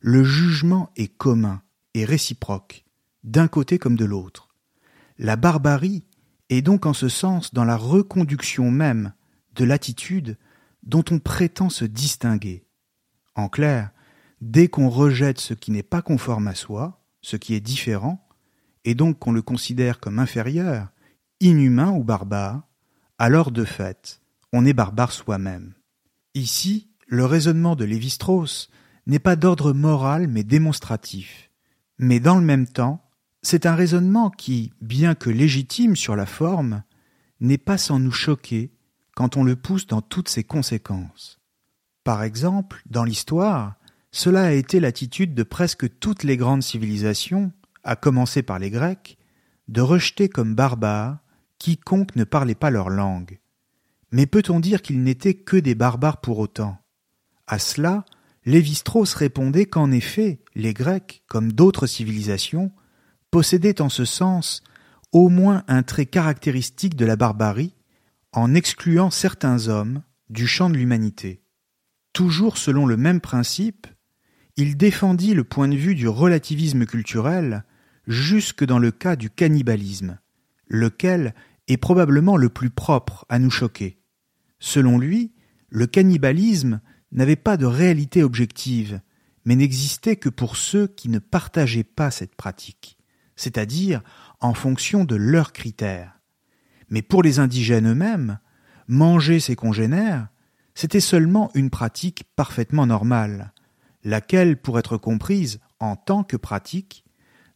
le 0.00 0.24
jugement 0.24 0.90
est 0.96 1.08
commun 1.08 1.62
et 1.94 2.04
réciproque, 2.04 2.84
d'un 3.22 3.48
côté 3.48 3.78
comme 3.78 3.96
de 3.96 4.04
l'autre. 4.04 4.48
La 5.18 5.36
barbarie 5.36 6.04
est 6.48 6.62
donc 6.62 6.86
en 6.86 6.92
ce 6.92 7.08
sens 7.08 7.54
dans 7.54 7.64
la 7.64 7.76
reconduction 7.76 8.70
même 8.70 9.12
de 9.54 9.64
l'attitude 9.64 10.36
dont 10.82 11.04
on 11.10 11.18
prétend 11.18 11.68
se 11.68 11.84
distinguer. 11.84 12.64
En 13.34 13.48
clair, 13.48 13.90
dès 14.40 14.68
qu'on 14.68 14.88
rejette 14.88 15.38
ce 15.38 15.54
qui 15.54 15.70
n'est 15.70 15.82
pas 15.82 16.02
conforme 16.02 16.48
à 16.48 16.54
soi, 16.54 17.04
ce 17.22 17.36
qui 17.36 17.54
est 17.54 17.60
différent, 17.60 18.26
et 18.84 18.94
donc 18.94 19.18
qu'on 19.18 19.32
le 19.32 19.42
considère 19.42 20.00
comme 20.00 20.18
inférieur, 20.18 20.88
inhumain 21.40 21.90
ou 21.90 22.02
barbare, 22.02 22.62
alors 23.20 23.50
de 23.50 23.66
fait, 23.66 24.22
on 24.50 24.64
est 24.64 24.72
barbare 24.72 25.12
soi-même. 25.12 25.74
Ici, 26.34 26.88
le 27.06 27.26
raisonnement 27.26 27.76
de 27.76 27.84
Lévi-Strauss 27.84 28.70
n'est 29.06 29.18
pas 29.18 29.36
d'ordre 29.36 29.74
moral 29.74 30.26
mais 30.26 30.42
démonstratif. 30.42 31.50
Mais 31.98 32.18
dans 32.18 32.36
le 32.36 32.44
même 32.44 32.66
temps, 32.66 33.04
c'est 33.42 33.66
un 33.66 33.74
raisonnement 33.74 34.30
qui, 34.30 34.72
bien 34.80 35.14
que 35.14 35.28
légitime 35.28 35.96
sur 35.96 36.16
la 36.16 36.24
forme, 36.24 36.82
n'est 37.40 37.58
pas 37.58 37.76
sans 37.76 37.98
nous 37.98 38.10
choquer 38.10 38.72
quand 39.14 39.36
on 39.36 39.44
le 39.44 39.54
pousse 39.54 39.86
dans 39.86 40.00
toutes 40.00 40.30
ses 40.30 40.44
conséquences. 40.44 41.40
Par 42.04 42.22
exemple, 42.22 42.82
dans 42.88 43.04
l'histoire, 43.04 43.74
cela 44.12 44.44
a 44.44 44.52
été 44.52 44.80
l'attitude 44.80 45.34
de 45.34 45.42
presque 45.42 45.98
toutes 45.98 46.22
les 46.22 46.38
grandes 46.38 46.62
civilisations, 46.62 47.52
à 47.84 47.96
commencer 47.96 48.42
par 48.42 48.58
les 48.58 48.70
Grecs, 48.70 49.18
de 49.68 49.82
rejeter 49.82 50.30
comme 50.30 50.54
barbares 50.54 51.18
quiconque 51.60 52.16
ne 52.16 52.24
parlait 52.24 52.56
pas 52.56 52.70
leur 52.70 52.90
langue. 52.90 53.38
Mais 54.10 54.26
peut-on 54.26 54.58
dire 54.58 54.82
qu'ils 54.82 55.04
n'étaient 55.04 55.34
que 55.34 55.56
des 55.56 55.76
barbares 55.76 56.20
pour 56.20 56.40
autant? 56.40 56.78
À 57.46 57.60
cela, 57.60 58.04
Lévi-Strauss 58.44 59.14
répondait 59.14 59.66
qu'en 59.66 59.92
effet, 59.92 60.40
les 60.56 60.72
Grecs, 60.72 61.22
comme 61.28 61.52
d'autres 61.52 61.86
civilisations, 61.86 62.72
possédaient 63.30 63.80
en 63.80 63.88
ce 63.88 64.04
sens 64.04 64.64
au 65.12 65.28
moins 65.28 65.62
un 65.68 65.82
trait 65.82 66.06
caractéristique 66.06 66.96
de 66.96 67.04
la 67.04 67.16
barbarie, 67.16 67.74
en 68.32 68.54
excluant 68.54 69.10
certains 69.10 69.68
hommes 69.68 70.02
du 70.28 70.46
champ 70.46 70.70
de 70.70 70.76
l'humanité. 70.76 71.42
Toujours 72.12 72.58
selon 72.58 72.86
le 72.86 72.96
même 72.96 73.20
principe, 73.20 73.86
il 74.56 74.76
défendit 74.76 75.34
le 75.34 75.44
point 75.44 75.68
de 75.68 75.76
vue 75.76 75.94
du 75.94 76.08
relativisme 76.08 76.86
culturel 76.86 77.64
jusque 78.06 78.64
dans 78.64 78.78
le 78.78 78.90
cas 78.90 79.16
du 79.16 79.30
cannibalisme, 79.30 80.18
lequel 80.68 81.34
est 81.72 81.76
probablement 81.76 82.36
le 82.36 82.48
plus 82.48 82.70
propre 82.70 83.24
à 83.28 83.38
nous 83.38 83.50
choquer. 83.50 84.00
Selon 84.58 84.98
lui, 84.98 85.32
le 85.68 85.86
cannibalisme 85.86 86.80
n'avait 87.12 87.36
pas 87.36 87.56
de 87.56 87.66
réalité 87.66 88.22
objective, 88.22 89.00
mais 89.44 89.56
n'existait 89.56 90.16
que 90.16 90.28
pour 90.28 90.56
ceux 90.56 90.86
qui 90.86 91.08
ne 91.08 91.18
partageaient 91.18 91.84
pas 91.84 92.10
cette 92.10 92.34
pratique, 92.34 92.98
c'est-à-dire 93.36 94.02
en 94.40 94.54
fonction 94.54 95.04
de 95.04 95.16
leurs 95.16 95.52
critères. 95.52 96.18
Mais 96.88 97.02
pour 97.02 97.22
les 97.22 97.38
indigènes 97.38 97.88
eux-mêmes, 97.88 98.38
manger 98.88 99.40
ses 99.40 99.56
congénères, 99.56 100.28
c'était 100.74 101.00
seulement 101.00 101.50
une 101.54 101.70
pratique 101.70 102.24
parfaitement 102.36 102.86
normale, 102.86 103.52
laquelle, 104.02 104.56
pour 104.60 104.78
être 104.78 104.96
comprise 104.96 105.60
en 105.78 105.96
tant 105.96 106.24
que 106.24 106.36
pratique, 106.36 107.04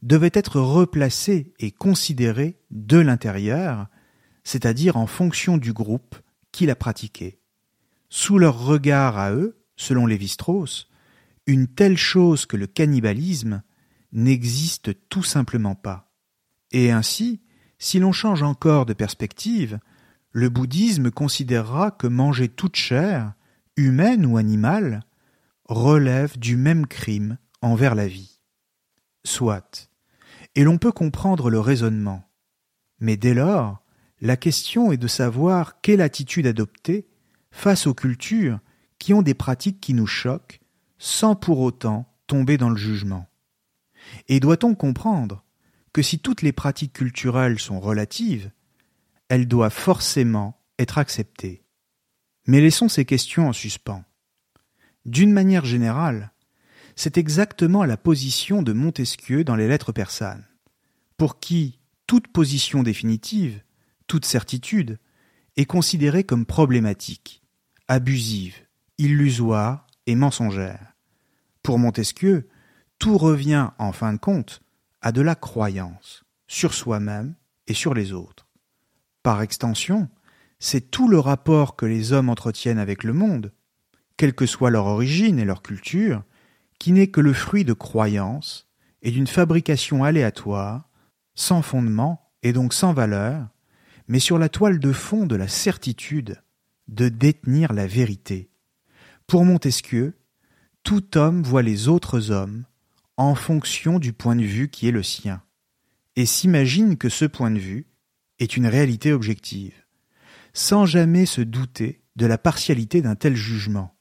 devait 0.02 0.30
être 0.34 0.60
replacée 0.60 1.52
et 1.58 1.70
considérée 1.70 2.58
de 2.70 2.98
l'intérieur, 2.98 3.88
c'est-à-dire 4.44 4.96
en 4.96 5.06
fonction 5.06 5.58
du 5.58 5.72
groupe 5.72 6.16
qui 6.52 6.66
la 6.66 6.76
pratiquait. 6.76 7.40
Sous 8.08 8.38
leur 8.38 8.64
regard 8.64 9.18
à 9.18 9.32
eux, 9.32 9.58
selon 9.76 10.06
Lévi-Strauss, 10.06 10.88
une 11.46 11.66
telle 11.66 11.96
chose 11.96 12.46
que 12.46 12.56
le 12.56 12.66
cannibalisme 12.66 13.62
n'existe 14.12 14.92
tout 15.08 15.24
simplement 15.24 15.74
pas. 15.74 16.12
Et 16.70 16.90
ainsi, 16.90 17.40
si 17.78 17.98
l'on 17.98 18.12
change 18.12 18.42
encore 18.42 18.86
de 18.86 18.92
perspective, 18.92 19.78
le 20.30 20.48
bouddhisme 20.48 21.10
considérera 21.10 21.90
que 21.90 22.06
manger 22.06 22.48
toute 22.48 22.76
chair, 22.76 23.34
humaine 23.76 24.26
ou 24.26 24.36
animale, 24.36 25.02
relève 25.64 26.38
du 26.38 26.56
même 26.56 26.86
crime 26.86 27.38
envers 27.62 27.94
la 27.94 28.06
vie. 28.06 28.40
Soit. 29.24 29.90
Et 30.54 30.64
l'on 30.64 30.78
peut 30.78 30.92
comprendre 30.92 31.50
le 31.50 31.60
raisonnement. 31.60 32.28
Mais 33.00 33.16
dès 33.16 33.34
lors, 33.34 33.83
la 34.24 34.38
question 34.38 34.90
est 34.90 34.96
de 34.96 35.06
savoir 35.06 35.82
quelle 35.82 36.00
attitude 36.00 36.46
adopter 36.46 37.06
face 37.50 37.86
aux 37.86 37.92
cultures 37.92 38.58
qui 38.98 39.12
ont 39.12 39.20
des 39.20 39.34
pratiques 39.34 39.82
qui 39.82 39.92
nous 39.92 40.06
choquent 40.06 40.60
sans 40.98 41.36
pour 41.36 41.60
autant 41.60 42.10
tomber 42.26 42.56
dans 42.56 42.70
le 42.70 42.76
jugement. 42.76 43.28
Et 44.28 44.40
doit-on 44.40 44.74
comprendre 44.74 45.44
que 45.92 46.00
si 46.00 46.18
toutes 46.18 46.40
les 46.40 46.52
pratiques 46.52 46.94
culturelles 46.94 47.58
sont 47.58 47.80
relatives, 47.80 48.50
elles 49.28 49.46
doivent 49.46 49.74
forcément 49.74 50.58
être 50.78 50.96
acceptées? 50.96 51.62
Mais 52.46 52.62
laissons 52.62 52.88
ces 52.88 53.04
questions 53.04 53.48
en 53.48 53.52
suspens. 53.52 54.04
D'une 55.04 55.32
manière 55.32 55.66
générale, 55.66 56.32
c'est 56.96 57.18
exactement 57.18 57.84
la 57.84 57.98
position 57.98 58.62
de 58.62 58.72
Montesquieu 58.72 59.44
dans 59.44 59.56
les 59.56 59.68
lettres 59.68 59.92
persanes, 59.92 60.46
pour 61.18 61.40
qui 61.40 61.78
toute 62.06 62.28
position 62.28 62.82
définitive, 62.82 63.60
toute 64.06 64.24
certitude, 64.24 64.98
est 65.56 65.64
considérée 65.64 66.24
comme 66.24 66.46
problématique, 66.46 67.42
abusive, 67.88 68.56
illusoire 68.98 69.86
et 70.06 70.14
mensongère. 70.14 70.94
Pour 71.62 71.78
Montesquieu, 71.78 72.48
tout 72.98 73.18
revient, 73.18 73.70
en 73.78 73.92
fin 73.92 74.12
de 74.12 74.18
compte, 74.18 74.62
à 75.00 75.12
de 75.12 75.20
la 75.20 75.34
croyance, 75.34 76.24
sur 76.46 76.74
soi-même 76.74 77.34
et 77.66 77.74
sur 77.74 77.94
les 77.94 78.12
autres. 78.12 78.48
Par 79.22 79.42
extension, 79.42 80.08
c'est 80.58 80.90
tout 80.90 81.08
le 81.08 81.18
rapport 81.18 81.76
que 81.76 81.86
les 81.86 82.12
hommes 82.12 82.28
entretiennent 82.28 82.78
avec 82.78 83.04
le 83.04 83.12
monde, 83.12 83.52
quelle 84.16 84.34
que 84.34 84.46
soit 84.46 84.70
leur 84.70 84.86
origine 84.86 85.38
et 85.38 85.44
leur 85.44 85.62
culture, 85.62 86.22
qui 86.78 86.92
n'est 86.92 87.08
que 87.08 87.20
le 87.20 87.32
fruit 87.32 87.64
de 87.64 87.72
croyances 87.72 88.68
et 89.02 89.10
d'une 89.10 89.26
fabrication 89.26 90.04
aléatoire, 90.04 90.88
sans 91.34 91.62
fondement 91.62 92.32
et 92.42 92.52
donc 92.52 92.72
sans 92.72 92.92
valeur, 92.92 93.48
mais 94.08 94.18
sur 94.18 94.38
la 94.38 94.48
toile 94.48 94.78
de 94.78 94.92
fond 94.92 95.26
de 95.26 95.36
la 95.36 95.48
certitude 95.48 96.42
de 96.88 97.08
détenir 97.08 97.72
la 97.72 97.86
vérité. 97.86 98.50
Pour 99.26 99.44
Montesquieu, 99.44 100.14
tout 100.82 101.16
homme 101.16 101.42
voit 101.42 101.62
les 101.62 101.88
autres 101.88 102.30
hommes 102.30 102.64
en 103.16 103.34
fonction 103.34 103.98
du 103.98 104.12
point 104.12 104.36
de 104.36 104.44
vue 104.44 104.68
qui 104.68 104.88
est 104.88 104.92
le 104.92 105.02
sien, 105.02 105.42
et 106.16 106.26
s'imagine 106.26 106.96
que 106.96 107.08
ce 107.08 107.24
point 107.24 107.50
de 107.50 107.58
vue 107.58 107.86
est 108.38 108.56
une 108.56 108.66
réalité 108.66 109.12
objective, 109.12 109.74
sans 110.52 110.84
jamais 110.84 111.26
se 111.26 111.40
douter 111.40 112.02
de 112.16 112.26
la 112.26 112.38
partialité 112.38 113.02
d'un 113.02 113.14
tel 113.14 113.34
jugement, 113.34 113.96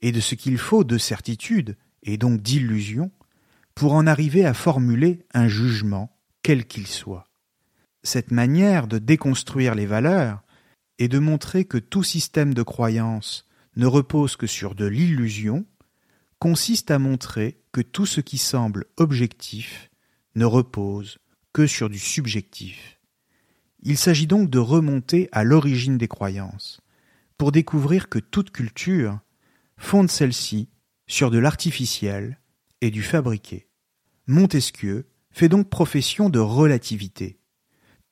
et 0.00 0.12
de 0.12 0.20
ce 0.20 0.34
qu'il 0.34 0.58
faut 0.58 0.84
de 0.84 0.98
certitude, 0.98 1.76
et 2.02 2.16
donc 2.16 2.42
d'illusion, 2.42 3.10
pour 3.74 3.92
en 3.94 4.06
arriver 4.06 4.44
à 4.44 4.54
formuler 4.54 5.24
un 5.34 5.48
jugement, 5.48 6.18
quel 6.42 6.66
qu'il 6.66 6.86
soit. 6.86 7.25
Cette 8.06 8.30
manière 8.30 8.86
de 8.86 8.98
déconstruire 8.98 9.74
les 9.74 9.84
valeurs 9.84 10.44
et 11.00 11.08
de 11.08 11.18
montrer 11.18 11.64
que 11.64 11.76
tout 11.76 12.04
système 12.04 12.54
de 12.54 12.62
croyance 12.62 13.48
ne 13.74 13.84
repose 13.84 14.36
que 14.36 14.46
sur 14.46 14.76
de 14.76 14.84
l'illusion 14.84 15.66
consiste 16.38 16.92
à 16.92 17.00
montrer 17.00 17.58
que 17.72 17.80
tout 17.80 18.06
ce 18.06 18.20
qui 18.20 18.38
semble 18.38 18.84
objectif 18.96 19.90
ne 20.36 20.44
repose 20.44 21.18
que 21.52 21.66
sur 21.66 21.90
du 21.90 21.98
subjectif. 21.98 23.00
Il 23.82 23.98
s'agit 23.98 24.28
donc 24.28 24.50
de 24.50 24.60
remonter 24.60 25.28
à 25.32 25.42
l'origine 25.42 25.98
des 25.98 26.06
croyances, 26.06 26.80
pour 27.38 27.50
découvrir 27.50 28.08
que 28.08 28.20
toute 28.20 28.52
culture 28.52 29.18
fonde 29.78 30.12
celle-ci 30.12 30.68
sur 31.08 31.32
de 31.32 31.38
l'artificiel 31.38 32.38
et 32.82 32.92
du 32.92 33.02
fabriqué. 33.02 33.66
Montesquieu 34.28 35.08
fait 35.32 35.48
donc 35.48 35.68
profession 35.68 36.30
de 36.30 36.38
relativité. 36.38 37.40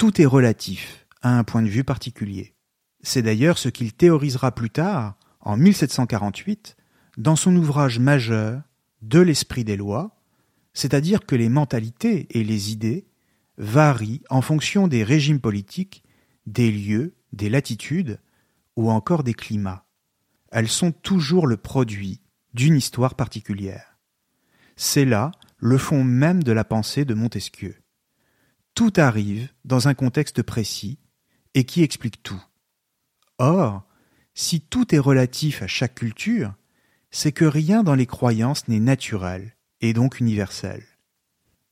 Tout 0.05 0.21
est 0.21 0.27
relatif 0.27 1.07
à 1.23 1.39
un 1.39 1.45
point 1.45 1.63
de 1.63 1.67
vue 1.67 1.83
particulier. 1.83 2.55
C'est 3.01 3.23
d'ailleurs 3.23 3.57
ce 3.57 3.71
qu'il 3.71 3.95
théorisera 3.95 4.53
plus 4.53 4.69
tard, 4.69 5.17
en 5.41 5.57
1748, 5.57 6.77
dans 7.17 7.37
son 7.37 7.57
ouvrage 7.57 7.99
majeur 7.99 8.61
de 9.01 9.21
l'esprit 9.21 9.65
des 9.65 9.79
lois, 9.79 10.21
c'est-à-dire 10.75 11.25
que 11.25 11.35
les 11.35 11.49
mentalités 11.49 12.27
et 12.39 12.45
les 12.45 12.71
idées 12.71 13.07
varient 13.57 14.21
en 14.29 14.43
fonction 14.43 14.89
des 14.89 15.05
régimes 15.05 15.41
politiques, 15.41 16.05
des 16.45 16.71
lieux, 16.71 17.15
des 17.33 17.49
latitudes 17.49 18.21
ou 18.77 18.91
encore 18.91 19.25
des 19.25 19.33
climats. 19.33 19.87
Elles 20.53 20.69
sont 20.69 20.93
toujours 20.93 21.47
le 21.47 21.57
produit 21.57 22.21
d'une 22.53 22.77
histoire 22.77 23.15
particulière. 23.15 23.97
C'est 24.77 25.07
là 25.07 25.33
le 25.57 25.79
fond 25.79 26.05
même 26.05 26.43
de 26.43 26.53
la 26.53 26.65
pensée 26.65 27.07
de 27.07 27.15
Montesquieu. 27.15 27.77
Tout 28.75 28.93
arrive 28.97 29.49
dans 29.65 29.87
un 29.87 29.95
contexte 29.95 30.43
précis 30.43 30.99
et 31.55 31.65
qui 31.65 31.83
explique 31.83 32.23
tout. 32.23 32.43
Or, 33.39 33.87
si 34.35 34.61
tout 34.61 34.93
est 34.95 34.99
relatif 34.99 35.63
à 35.63 35.69
chaque 35.69 35.95
culture, 35.95 36.55
c'est 37.13 37.31
que 37.31 37.45
rien 37.45 37.85
dans 37.85 37.95
les 37.95 38.07
croyances 38.07 38.67
n'est 38.67 38.81
naturel 38.81 39.57
et 39.81 39.93
donc 39.93 40.19
universel. 40.19 40.83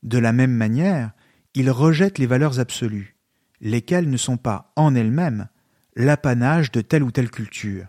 De 0.05 0.19
la 0.19 0.33
même 0.33 0.55
manière, 0.55 1.11
il 1.55 1.71
rejette 1.71 2.19
les 2.19 2.27
valeurs 2.27 2.61
absolues, 2.61 3.17
lesquelles 3.61 4.09
ne 4.09 4.17
sont 4.17 4.37
pas 4.37 4.73
en 4.77 4.95
elles-mêmes 4.95 5.49
l'apanage 5.97 6.71
de 6.71 6.81
telle 6.81 7.03
ou 7.03 7.11
telle 7.11 7.31
culture. 7.31 7.87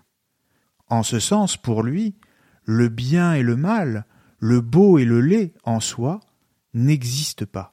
En 0.87 1.03
ce 1.03 1.19
sens, 1.19 1.55
pour 1.55 1.83
lui, 1.83 2.15
le 2.63 2.89
bien 2.89 3.33
et 3.33 3.43
le 3.43 3.55
mal, 3.55 4.05
le 4.39 4.59
beau 4.59 4.97
et 4.97 5.05
le 5.05 5.21
laid 5.21 5.53
en 5.63 5.79
soi, 5.79 6.19
n'existent 6.73 7.45
pas. 7.45 7.72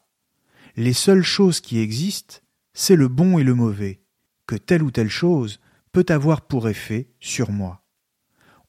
Les 0.76 0.92
seules 0.92 1.22
choses 1.22 1.60
qui 1.60 1.78
existent, 1.78 2.36
c'est 2.72 2.96
le 2.96 3.08
bon 3.08 3.38
et 3.38 3.44
le 3.44 3.54
mauvais, 3.54 4.00
que 4.46 4.56
telle 4.56 4.82
ou 4.82 4.90
telle 4.90 5.10
chose 5.10 5.60
peut 5.92 6.06
avoir 6.08 6.42
pour 6.42 6.68
effet 6.68 7.10
sur 7.20 7.50
moi 7.50 7.80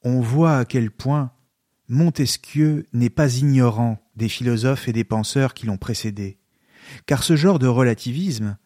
on 0.03 0.19
voit 0.19 0.57
à 0.57 0.65
quel 0.65 0.91
point 0.91 1.31
Montesquieu 1.87 2.85
n'est 2.93 3.09
pas 3.09 3.37
ignorant 3.37 3.99
des 4.15 4.29
philosophes 4.29 4.87
et 4.87 4.93
des 4.93 5.03
penseurs 5.03 5.53
qui 5.53 5.65
l'ont 5.65 5.77
précédé, 5.77 6.39
car 7.05 7.23
ce 7.23 7.35
genre 7.35 7.59
de 7.59 7.67
relativisme 7.67 8.57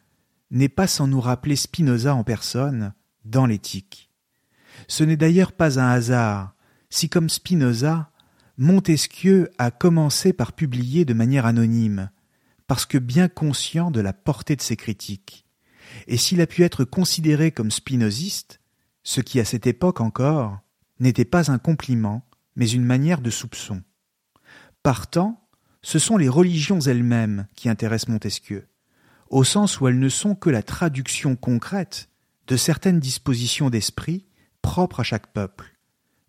n'est 0.52 0.70
pas 0.70 0.88
sans 0.88 1.08
nous 1.08 1.20
rappeler 1.20 1.56
Spinoza 1.56 2.14
en 2.14 2.24
personne 2.24 2.94
dans 3.26 3.46
l'éthique. 3.46 4.12
Ce 4.88 5.04
n'est 5.04 5.18
d'ailleurs 5.18 5.54
pas 5.54 5.80
un 5.80 5.90
hasard 5.90 6.56
si, 6.90 7.10
comme 7.10 7.30
Spinoza, 7.30 8.12
Montesquieu 8.58 9.50
a 9.58 9.72
commencé 9.72 10.32
par 10.32 10.54
publier 10.54 11.04
de 11.04 11.14
manière 11.14 11.46
anonyme, 11.46 12.10
parce 12.68 12.86
que 12.86 12.98
bien 12.98 13.28
conscient 13.28 13.92
de 13.92 14.02
la 14.02 14.14
portée 14.14 14.56
de 14.56 14.62
ses 14.62 14.76
critiques. 14.76 15.46
Et 16.08 16.18
s'il 16.18 16.42
a 16.42 16.48
pu 16.48 16.64
être 16.64 16.84
considéré 16.84 17.52
comme 17.52 17.72
spinoziste, 17.72 18.60
ce 19.04 19.22
qui 19.22 19.40
à 19.40 19.46
cette 19.46 19.68
époque 19.68 20.02
encore 20.02 20.60
n'était 21.00 21.26
pas 21.26 21.52
un 21.52 21.58
compliment, 21.58 22.28
mais 22.56 22.70
une 22.70 22.86
manière 22.86 23.22
de 23.22 23.30
soupçon. 23.30 23.84
Partant, 24.82 25.48
ce 25.82 26.00
sont 26.00 26.18
les 26.18 26.30
religions 26.30 26.80
elles-mêmes 26.80 27.48
qui 27.56 27.70
intéressent 27.70 28.10
Montesquieu, 28.10 28.68
au 29.30 29.44
sens 29.44 29.80
où 29.80 29.88
elles 29.88 30.00
ne 30.00 30.10
sont 30.10 30.36
que 30.36 30.50
la 30.50 30.64
traduction 30.64 31.36
concrète 31.36 32.10
de 32.48 32.58
certaines 32.58 33.00
dispositions 33.00 33.70
d'esprit 33.70 34.26
propres 34.62 35.02
à 35.02 35.04
chaque 35.04 35.32
peuple. 35.32 35.78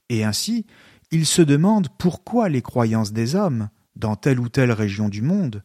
Et 0.09 0.25
ainsi, 0.25 0.67
il 1.11 1.25
se 1.27 1.43
demande 1.43 1.89
pourquoi 1.99 2.49
les 2.49 2.63
croyances 2.63 3.13
des 3.13 3.35
hommes, 3.35 3.71
dans 3.95 4.17
telle 4.17 4.41
ou 4.41 4.49
telle 4.49 4.73
région 4.73 5.09
du 5.09 5.23
monde, 5.23 5.63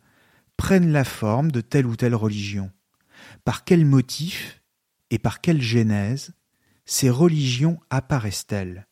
prennent 0.62 0.91
la 0.91 1.04
forme 1.04 1.52
de 1.52 1.60
telle 1.60 1.88
ou 1.88 1.95
telle 1.95 2.13
religion. 2.13 2.69
Par 3.43 3.63
quel 3.63 3.84
motif 3.84 4.62
et 5.10 5.17
par 5.17 5.41
quelle 5.41 5.60
genèse 5.60 6.36
ces 6.86 7.10
religions 7.10 7.80
apparaissent-elles? 7.89 8.88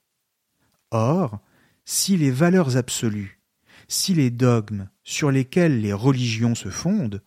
Or, 0.90 1.38
si 1.86 2.18
les 2.18 2.32
valeurs 2.32 2.76
absolues, 2.76 3.40
si 3.88 4.16
les 4.16 4.32
dogmes 4.32 4.90
sur 5.04 5.30
lesquels 5.30 5.80
les 5.80 5.94
religions 5.94 6.56
se 6.56 6.70
fondent 6.70 7.22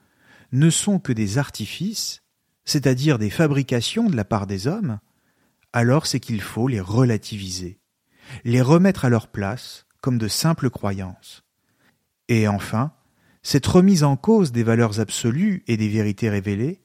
ne 0.51 0.71
sont 0.71 0.99
que 0.99 1.13
des 1.13 1.39
artifices, 1.39 2.25
c'est-à-dire 2.65 3.21
des 3.21 3.31
fabrications 3.31 4.11
de 4.11 4.17
la 4.17 4.25
part 4.25 4.49
des 4.49 4.67
hommes, 4.67 4.99
alors 5.73 6.05
c'est 6.05 6.19
qu'il 6.19 6.41
faut 6.41 6.67
les 6.67 6.81
relativiser, 6.81 7.79
les 8.43 8.61
remettre 8.61 9.05
à 9.05 9.09
leur 9.09 9.29
place 9.29 9.87
comme 10.01 10.19
de 10.19 10.27
simples 10.27 10.69
croyances. 10.69 11.45
Et 12.27 12.49
enfin, 12.49 12.93
cette 13.43 13.67
remise 13.67 14.05
en 14.05 14.17
cause 14.17 14.53
des 14.53 14.63
valeurs 14.63 15.01
absolues 15.01 15.65
et 15.67 15.77
des 15.77 15.89
vérités 15.89 16.31
révélées, 16.31 16.81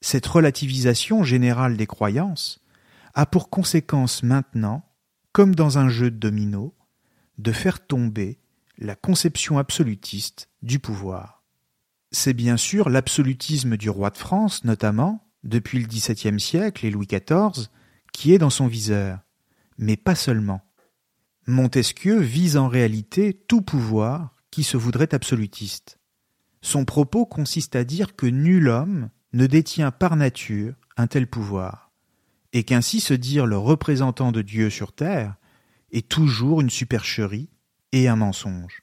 cette 0.00 0.26
relativisation 0.26 1.22
générale 1.22 1.76
des 1.76 1.86
croyances, 1.86 2.60
a 3.14 3.26
pour 3.26 3.50
conséquence 3.50 4.22
maintenant, 4.22 4.84
comme 5.32 5.54
dans 5.54 5.78
un 5.78 5.88
jeu 5.88 6.10
de 6.10 6.16
domino, 6.16 6.74
de 7.38 7.52
faire 7.52 7.86
tomber 7.86 8.38
la 8.78 8.96
conception 8.96 9.58
absolutiste 9.58 10.48
du 10.62 10.78
pouvoir. 10.78 11.44
C'est 12.12 12.34
bien 12.34 12.56
sûr 12.56 12.88
l'absolutisme 12.88 13.76
du 13.76 13.88
roi 13.88 14.10
de 14.10 14.18
France, 14.18 14.64
notamment, 14.64 15.24
depuis 15.44 15.78
le 15.78 15.86
XVIIe 15.86 16.40
siècle 16.40 16.84
et 16.84 16.90
Louis 16.90 17.06
XIV, 17.06 17.68
qui 18.12 18.34
est 18.34 18.38
dans 18.38 18.50
son 18.50 18.66
viseur, 18.66 19.20
mais 19.78 19.96
pas 19.96 20.16
seulement. 20.16 20.62
Montesquieu 21.46 22.18
vise 22.18 22.56
en 22.56 22.68
réalité 22.68 23.32
tout 23.32 23.62
pouvoir 23.62 24.34
qui 24.50 24.64
se 24.64 24.76
voudrait 24.76 25.14
absolutiste. 25.14 25.99
Son 26.62 26.84
propos 26.84 27.26
consiste 27.26 27.76
à 27.76 27.84
dire 27.84 28.16
que 28.16 28.26
nul 28.26 28.68
homme 28.68 29.10
ne 29.32 29.46
détient 29.46 29.90
par 29.90 30.16
nature 30.16 30.74
un 30.96 31.06
tel 31.06 31.26
pouvoir, 31.26 31.90
et 32.52 32.64
qu'ainsi 32.64 33.00
se 33.00 33.14
dire 33.14 33.46
le 33.46 33.56
représentant 33.56 34.32
de 34.32 34.42
Dieu 34.42 34.70
sur 34.70 34.92
terre 34.92 35.36
est 35.92 36.08
toujours 36.08 36.60
une 36.60 36.70
supercherie 36.70 37.48
et 37.92 38.08
un 38.08 38.16
mensonge. 38.16 38.82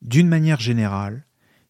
D'une 0.00 0.28
manière 0.28 0.60
générale, 0.60 1.26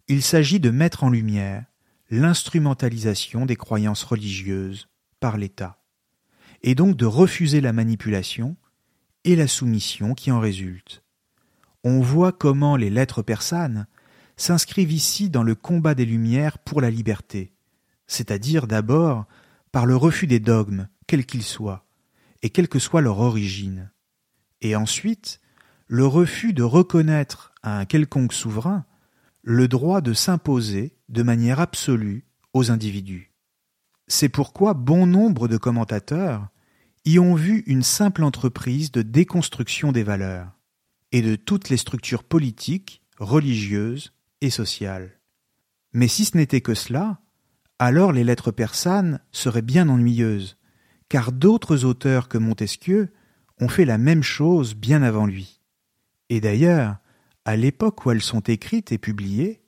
il 0.08 0.22
s'agit 0.22 0.60
de 0.60 0.70
mettre 0.70 1.04
en 1.04 1.10
lumière 1.10 1.64
l'instrumentalisation 2.10 3.46
des 3.46 3.56
croyances 3.56 4.04
religieuses 4.04 4.88
par 5.20 5.36
l'État, 5.36 5.82
et 6.62 6.74
donc 6.74 6.96
de 6.96 7.06
refuser 7.06 7.60
la 7.60 7.72
manipulation 7.72 8.56
et 9.24 9.36
la 9.36 9.48
soumission 9.48 10.14
qui 10.14 10.30
en 10.30 10.40
résultent. 10.40 11.02
On 11.84 12.00
voit 12.00 12.32
comment 12.32 12.76
les 12.76 12.90
lettres 12.90 13.22
persanes 13.22 13.86
s'inscrivent 14.42 14.92
ici 14.92 15.30
dans 15.30 15.44
le 15.44 15.54
combat 15.54 15.94
des 15.94 16.04
Lumières 16.04 16.58
pour 16.58 16.80
la 16.80 16.90
liberté, 16.90 17.54
c'est-à-dire 18.08 18.66
d'abord 18.66 19.26
par 19.70 19.86
le 19.86 19.94
refus 19.94 20.26
des 20.26 20.40
dogmes, 20.40 20.88
quels 21.06 21.24
qu'ils 21.24 21.44
soient, 21.44 21.86
et 22.42 22.50
quelle 22.50 22.68
que 22.68 22.80
soit 22.80 23.02
leur 23.02 23.20
origine, 23.20 23.92
et 24.60 24.74
ensuite 24.74 25.40
le 25.86 26.06
refus 26.06 26.52
de 26.52 26.64
reconnaître 26.64 27.52
à 27.62 27.78
un 27.78 27.84
quelconque 27.84 28.32
souverain 28.32 28.84
le 29.42 29.68
droit 29.68 30.00
de 30.00 30.12
s'imposer 30.12 30.96
de 31.08 31.22
manière 31.22 31.60
absolue 31.60 32.24
aux 32.52 32.72
individus. 32.72 33.32
C'est 34.08 34.28
pourquoi 34.28 34.74
bon 34.74 35.06
nombre 35.06 35.46
de 35.46 35.56
commentateurs 35.56 36.48
y 37.04 37.20
ont 37.20 37.34
vu 37.34 37.62
une 37.66 37.84
simple 37.84 38.24
entreprise 38.24 38.90
de 38.90 39.02
déconstruction 39.02 39.92
des 39.92 40.02
valeurs 40.02 40.58
et 41.12 41.22
de 41.22 41.36
toutes 41.36 41.68
les 41.68 41.76
structures 41.76 42.24
politiques, 42.24 43.02
religieuses 43.18 44.12
et 44.42 44.50
sociales. 44.50 45.18
Mais 45.94 46.08
si 46.08 46.26
ce 46.26 46.36
n'était 46.36 46.60
que 46.60 46.74
cela, 46.74 47.20
alors 47.78 48.12
les 48.12 48.24
lettres 48.24 48.50
persanes 48.50 49.20
seraient 49.30 49.62
bien 49.62 49.88
ennuyeuses, 49.88 50.58
car 51.08 51.32
d'autres 51.32 51.84
auteurs 51.84 52.28
que 52.28 52.38
Montesquieu 52.38 53.12
ont 53.60 53.68
fait 53.68 53.84
la 53.84 53.98
même 53.98 54.22
chose 54.22 54.74
bien 54.74 55.02
avant 55.02 55.26
lui. 55.26 55.62
Et 56.28 56.40
d'ailleurs, 56.40 56.96
à 57.44 57.56
l'époque 57.56 58.04
où 58.04 58.10
elles 58.10 58.22
sont 58.22 58.40
écrites 58.40 58.92
et 58.92 58.98
publiées, 58.98 59.62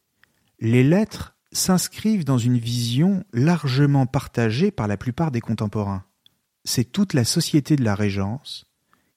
les 0.60 0.84
lettres 0.84 1.37
s'inscrivent 1.52 2.24
dans 2.24 2.38
une 2.38 2.58
vision 2.58 3.24
largement 3.32 4.06
partagée 4.06 4.70
par 4.70 4.88
la 4.88 4.96
plupart 4.96 5.30
des 5.30 5.40
contemporains. 5.40 6.04
C'est 6.64 6.90
toute 6.90 7.12
la 7.12 7.24
société 7.24 7.76
de 7.76 7.84
la 7.84 7.94
Régence 7.94 8.66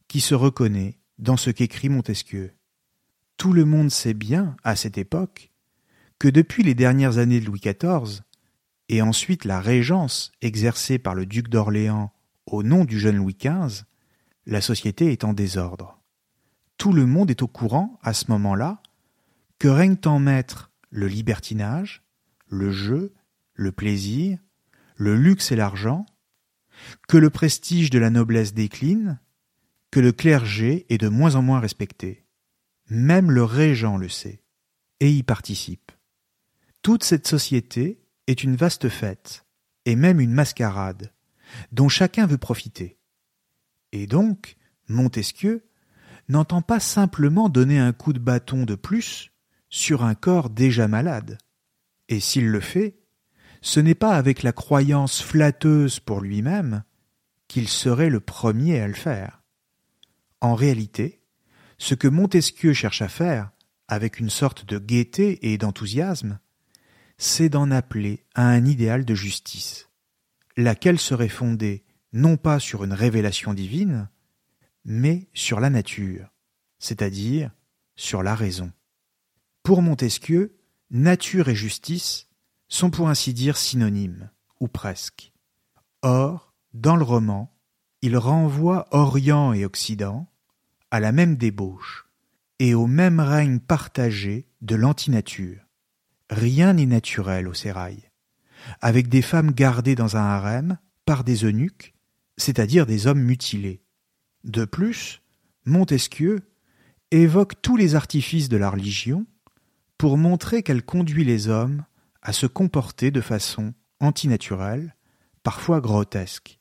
qui 0.07 0.21
se 0.21 0.35
reconnaît 0.35 0.99
dans 1.17 1.37
ce 1.37 1.49
qu'écrit 1.49 1.89
Montesquieu. 1.89 2.56
Tout 3.37 3.53
le 3.53 3.65
monde 3.65 3.91
sait 3.91 4.15
bien, 4.15 4.57
à 4.63 4.75
cette 4.75 4.97
époque, 4.97 5.51
que 6.17 6.27
depuis 6.27 6.63
les 6.63 6.73
dernières 6.73 7.19
années 7.19 7.39
de 7.39 7.45
Louis 7.45 7.59
XIV, 7.59 8.23
et 8.89 9.03
ensuite 9.03 9.45
la 9.45 9.61
régence 9.61 10.31
exercée 10.41 10.97
par 10.97 11.13
le 11.13 11.27
duc 11.27 11.47
d'Orléans 11.47 12.11
au 12.47 12.63
nom 12.63 12.83
du 12.83 12.99
jeune 12.99 13.17
Louis 13.17 13.37
XV, 13.39 13.83
la 14.47 14.61
société 14.61 15.11
est 15.11 15.23
en 15.23 15.33
désordre. 15.33 16.01
Tout 16.77 16.93
le 16.93 17.05
monde 17.05 17.29
est 17.29 17.43
au 17.43 17.47
courant, 17.47 17.99
à 18.01 18.13
ce 18.13 18.31
moment-là, 18.31 18.81
que 19.59 19.67
règnent 19.67 19.99
en 20.05 20.19
maître 20.19 20.71
le 20.89 21.07
libertinage, 21.07 22.03
le 22.47 22.71
jeu, 22.71 23.13
le 23.53 23.71
plaisir, 23.71 24.39
le 24.95 25.15
luxe 25.15 25.51
et 25.51 25.55
l'argent, 25.55 26.07
que 27.07 27.17
le 27.17 27.29
prestige 27.29 27.91
de 27.91 27.99
la 27.99 28.09
noblesse 28.09 28.53
décline, 28.55 29.19
que 29.91 29.99
le 29.99 30.11
clergé 30.11 30.85
est 30.89 30.97
de 30.97 31.09
moins 31.09 31.35
en 31.35 31.43
moins 31.43 31.59
respecté. 31.59 32.26
Même 32.89 33.31
le 33.31 33.43
régent 33.43 33.97
le 33.97 34.09
sait, 34.09 34.41
et 34.99 35.11
y 35.11 35.23
participe. 35.23 35.91
Toute 36.81 37.03
cette 37.03 37.27
société 37.27 38.01
est 38.27 38.43
une 38.43 38.55
vaste 38.55 38.89
fête, 38.89 39.45
et 39.85 39.95
même 39.95 40.19
une 40.19 40.33
mascarade, 40.33 41.11
dont 41.71 41.89
chacun 41.89 42.25
veut 42.25 42.37
profiter. 42.37 42.97
Et 43.91 44.07
donc, 44.07 44.55
Montesquieu 44.87 45.67
n'entend 46.29 46.61
pas 46.61 46.79
simplement 46.79 47.49
donner 47.49 47.79
un 47.79 47.93
coup 47.93 48.13
de 48.13 48.19
bâton 48.19 48.63
de 48.63 48.75
plus 48.75 49.31
sur 49.69 50.03
un 50.03 50.15
corps 50.15 50.49
déjà 50.49 50.87
malade. 50.87 51.37
Et 52.09 52.19
s'il 52.19 52.47
le 52.47 52.59
fait, 52.59 52.99
ce 53.61 53.79
n'est 53.79 53.95
pas 53.95 54.15
avec 54.15 54.43
la 54.43 54.51
croyance 54.51 55.21
flatteuse 55.21 55.99
pour 55.99 56.21
lui-même 56.21 56.83
qu'il 57.47 57.67
serait 57.67 58.09
le 58.09 58.19
premier 58.19 58.79
à 58.79 58.87
le 58.87 58.93
faire. 58.93 59.43
En 60.41 60.55
réalité, 60.55 61.21
ce 61.77 61.95
que 61.95 62.07
Montesquieu 62.07 62.73
cherche 62.73 63.01
à 63.01 63.07
faire, 63.07 63.51
avec 63.87 64.19
une 64.19 64.29
sorte 64.29 64.65
de 64.65 64.79
gaieté 64.79 65.51
et 65.51 65.57
d'enthousiasme, 65.57 66.39
c'est 67.17 67.49
d'en 67.49 67.71
appeler 67.71 68.25
à 68.35 68.47
un 68.47 68.65
idéal 68.65 69.05
de 69.05 69.15
justice, 69.15 69.89
laquelle 70.55 70.99
serait 70.99 71.29
fondée 71.29 71.83
non 72.13 72.37
pas 72.37 72.59
sur 72.59 72.83
une 72.83 72.93
révélation 72.93 73.53
divine, 73.53 74.09
mais 74.85 75.27
sur 75.33 75.59
la 75.59 75.69
nature, 75.69 76.29
c'est-à-dire 76.79 77.51
sur 77.95 78.23
la 78.23 78.35
raison. 78.35 78.71
Pour 79.63 79.81
Montesquieu, 79.81 80.57
nature 80.91 81.49
et 81.49 81.55
justice 81.55 82.27
sont 82.69 82.89
pour 82.89 83.09
ainsi 83.09 83.33
dire 83.33 83.57
synonymes, 83.57 84.29
ou 84.59 84.67
presque. 84.67 85.33
Or, 86.01 86.53
dans 86.73 86.95
le 86.95 87.03
roman, 87.03 87.53
il 88.01 88.17
renvoie 88.17 88.87
Orient 88.91 89.53
et 89.53 89.65
Occident 89.65 90.29
à 90.91 90.99
la 90.99 91.11
même 91.11 91.35
débauche 91.35 92.07
et 92.59 92.73
au 92.73 92.87
même 92.87 93.19
règne 93.19 93.59
partagé 93.59 94.47
de 94.61 94.75
l'antinature. 94.75 95.61
Rien 96.29 96.73
n'est 96.73 96.85
naturel 96.85 97.47
au 97.47 97.53
sérail, 97.53 98.09
avec 98.81 99.07
des 99.07 99.21
femmes 99.21 99.51
gardées 99.51 99.95
dans 99.95 100.17
un 100.17 100.25
harem 100.25 100.77
par 101.05 101.23
des 101.23 101.45
eunuques, 101.45 101.93
c'est-à-dire 102.37 102.85
des 102.85 103.07
hommes 103.07 103.21
mutilés. 103.21 103.81
De 104.43 104.65
plus, 104.65 105.21
Montesquieu 105.65 106.39
évoque 107.11 107.61
tous 107.61 107.77
les 107.77 107.95
artifices 107.95 108.49
de 108.49 108.57
la 108.57 108.69
religion 108.69 109.25
pour 109.97 110.17
montrer 110.17 110.63
qu'elle 110.63 110.83
conduit 110.83 111.23
les 111.23 111.47
hommes 111.47 111.85
à 112.21 112.33
se 112.33 112.45
comporter 112.45 113.11
de 113.11 113.21
façon 113.21 113.73
antinaturelle, 113.99 114.95
parfois 115.43 115.81
grotesque. 115.81 116.59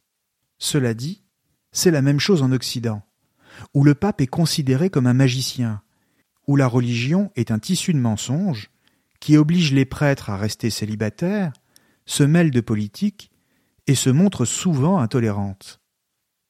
Cela 0.59 0.95
dit, 0.95 1.25
c'est 1.73 1.91
la 1.91 2.03
même 2.03 2.21
chose 2.21 2.43
en 2.43 2.53
Occident, 2.53 3.03
où 3.75 3.85
le 3.85 3.95
pape 3.95 4.21
est 4.21 4.27
considéré 4.27 4.91
comme 4.91 5.07
un 5.07 5.15
magicien, 5.15 5.83
où 6.47 6.57
la 6.57 6.67
religion 6.67 7.31
est 7.37 7.51
un 7.51 7.59
tissu 7.59 7.93
de 7.93 7.99
mensonges 7.99 8.71
qui 9.21 9.37
oblige 9.37 9.73
les 9.73 9.85
prêtres 9.85 10.31
à 10.31 10.37
rester 10.37 10.71
célibataires, 10.71 11.53
se 12.05 12.23
mêle 12.23 12.51
de 12.51 12.61
politique 12.61 13.31
et 13.87 13.95
se 13.95 14.11
montre 14.11 14.45
souvent 14.45 14.99
intolérante. 14.99 15.81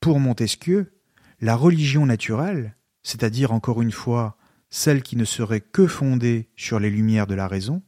Pour 0.01 0.21
Montesquieu, 0.21 0.93
la 1.41 1.57
religion 1.57 2.07
naturelle, 2.07 2.77
c'est-à-dire 3.03 3.53
encore 3.53 3.83
une 3.83 3.93
fois 3.93 4.37
celle 4.69 5.03
qui 5.03 5.17
ne 5.17 5.25
serait 5.25 5.61
que 5.61 5.87
fondée 5.87 6.51
sur 6.57 6.81
les 6.81 6.91
lumières 6.91 7.27
de 7.27 7.35
la 7.35 7.49
raison, 7.49 7.83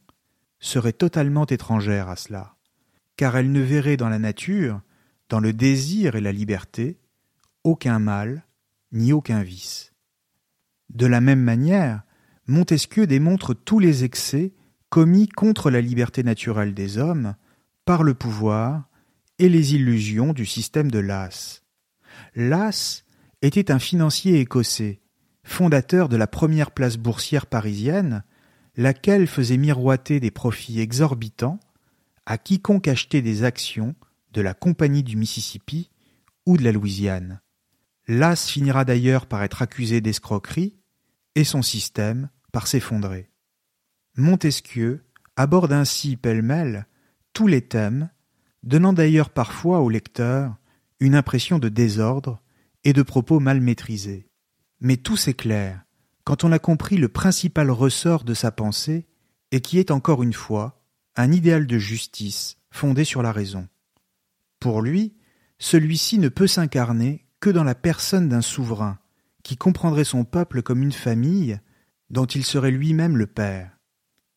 serait 0.59 0.93
totalement 0.93 1.45
étrangère 1.45 2.09
à 2.09 2.15
cela, 2.15 2.55
car 3.15 3.37
elle 3.37 3.51
ne 3.51 3.61
verrait 3.61 3.97
dans 3.97 4.09
la 4.09 4.19
nature, 4.19 4.81
dans 5.29 5.39
le 5.39 5.53
désir 5.53 6.15
et 6.15 6.21
la 6.21 6.31
liberté, 6.31 6.99
aucun 7.63 7.99
mal 7.99 8.43
ni 8.91 9.13
aucun 9.13 9.43
vice. 9.43 9.93
De 10.89 11.05
la 11.05 11.21
même 11.21 11.41
manière, 11.41 12.03
Montesquieu 12.47 13.05
démontre 13.05 13.53
tous 13.53 13.79
les 13.79 14.03
excès 14.03 14.53
commis 14.89 15.27
contre 15.27 15.69
la 15.69 15.81
liberté 15.81 16.23
naturelle 16.23 16.73
des 16.73 16.97
hommes 16.97 17.35
par 17.85 18.03
le 18.03 18.15
pouvoir 18.15 18.89
et 19.37 19.49
les 19.49 19.75
illusions 19.75 20.33
du 20.33 20.45
système 20.45 20.89
de 20.89 20.99
Lass. 20.99 21.63
Lass 22.35 23.05
était 23.41 23.71
un 23.71 23.79
financier 23.79 24.39
écossais, 24.39 24.99
fondateur 25.43 26.09
de 26.09 26.17
la 26.17 26.27
première 26.27 26.71
place 26.71 26.97
boursière 26.97 27.45
parisienne, 27.45 28.23
laquelle 28.75 29.27
faisait 29.27 29.57
miroiter 29.57 30.19
des 30.19 30.31
profits 30.31 30.79
exorbitants 30.79 31.59
à 32.25 32.37
quiconque 32.37 32.87
achetait 32.87 33.21
des 33.21 33.43
actions 33.43 33.95
de 34.33 34.41
la 34.41 34.53
Compagnie 34.53 35.03
du 35.03 35.17
Mississippi 35.17 35.89
ou 36.45 36.57
de 36.57 36.63
la 36.63 36.71
Louisiane. 36.71 37.41
Lass 38.11 38.49
finira 38.49 38.85
d'ailleurs 38.85 39.27
par 39.27 39.43
être 39.43 39.61
accusé 39.61 40.01
d'escroquerie 40.01 40.75
et 41.35 41.43
son 41.43 41.61
système 41.61 42.29
par 42.51 42.65
s'effondrer. 42.65 43.29
Montesquieu 44.17 45.05
aborde 45.35 45.71
ainsi 45.71 46.17
pêle-mêle 46.17 46.87
tous 47.33 47.45
les 47.45 47.61
thèmes, 47.61 48.09
donnant 48.63 48.93
d'ailleurs 48.93 49.29
parfois 49.29 49.81
au 49.81 49.89
lecteur 49.89 50.55
une 50.99 51.13
impression 51.13 51.59
de 51.59 51.69
désordre 51.69 52.41
et 52.83 52.93
de 52.93 53.03
propos 53.03 53.39
mal 53.39 53.61
maîtrisés. 53.61 54.27
Mais 54.81 54.97
tout 54.97 55.15
s'éclaire 55.15 55.83
quand 56.23 56.43
on 56.43 56.51
a 56.51 56.57
compris 56.57 56.97
le 56.97 57.09
principal 57.09 57.69
ressort 57.69 58.23
de 58.23 58.33
sa 58.33 58.51
pensée 58.51 59.05
et 59.51 59.61
qui 59.61 59.77
est 59.77 59.91
encore 59.91 60.23
une 60.23 60.33
fois 60.33 60.81
un 61.15 61.31
idéal 61.31 61.67
de 61.67 61.77
justice 61.77 62.57
fondé 62.71 63.03
sur 63.03 63.21
la 63.21 63.31
raison. 63.31 63.67
Pour 64.59 64.81
lui, 64.81 65.13
celui-ci 65.59 66.17
ne 66.17 66.29
peut 66.29 66.47
s'incarner 66.47 67.28
que 67.39 67.49
dans 67.49 67.63
la 67.63 67.75
personne 67.75 68.29
d'un 68.29 68.41
souverain 68.41 68.99
qui 69.43 69.57
comprendrait 69.57 70.03
son 70.03 70.25
peuple 70.25 70.61
comme 70.61 70.83
une 70.83 70.91
famille 70.91 71.59
dont 72.09 72.25
il 72.25 72.43
serait 72.43 72.71
lui-même 72.71 73.17
le 73.17 73.27
père. 73.27 73.71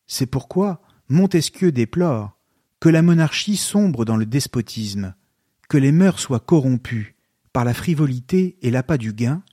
C'est 0.07 0.25
pourquoi 0.25 0.81
Montesquieu 1.09 1.71
déplore 1.71 2.37
que 2.79 2.89
la 2.89 3.01
monarchie 3.01 3.57
sombre 3.57 4.05
dans 4.05 4.17
le 4.17 4.25
despotisme, 4.25 5.15
que 5.69 5.77
les 5.77 5.91
mœurs 5.91 6.19
soient 6.19 6.39
corrompues 6.39 7.15
par 7.51 7.65
la 7.65 7.73
frivolité 7.73 8.57
et 8.61 8.71
l'appât 8.71 8.97
du 8.97 9.13
gain, 9.13 9.43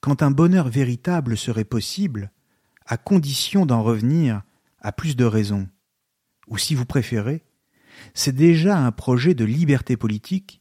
quand 0.00 0.22
un 0.22 0.30
bonheur 0.30 0.68
véritable 0.68 1.36
serait 1.36 1.64
possible, 1.64 2.32
à 2.86 2.96
condition 2.96 3.66
d'en 3.66 3.82
revenir 3.82 4.42
à 4.80 4.92
plus 4.92 5.16
de 5.16 5.24
raison. 5.24 5.68
Ou 6.48 6.58
si 6.58 6.74
vous 6.74 6.86
préférez, 6.86 7.44
c'est 8.14 8.34
déjà 8.34 8.78
un 8.78 8.90
projet 8.90 9.34
de 9.34 9.44
liberté 9.44 9.96
politique, 9.96 10.60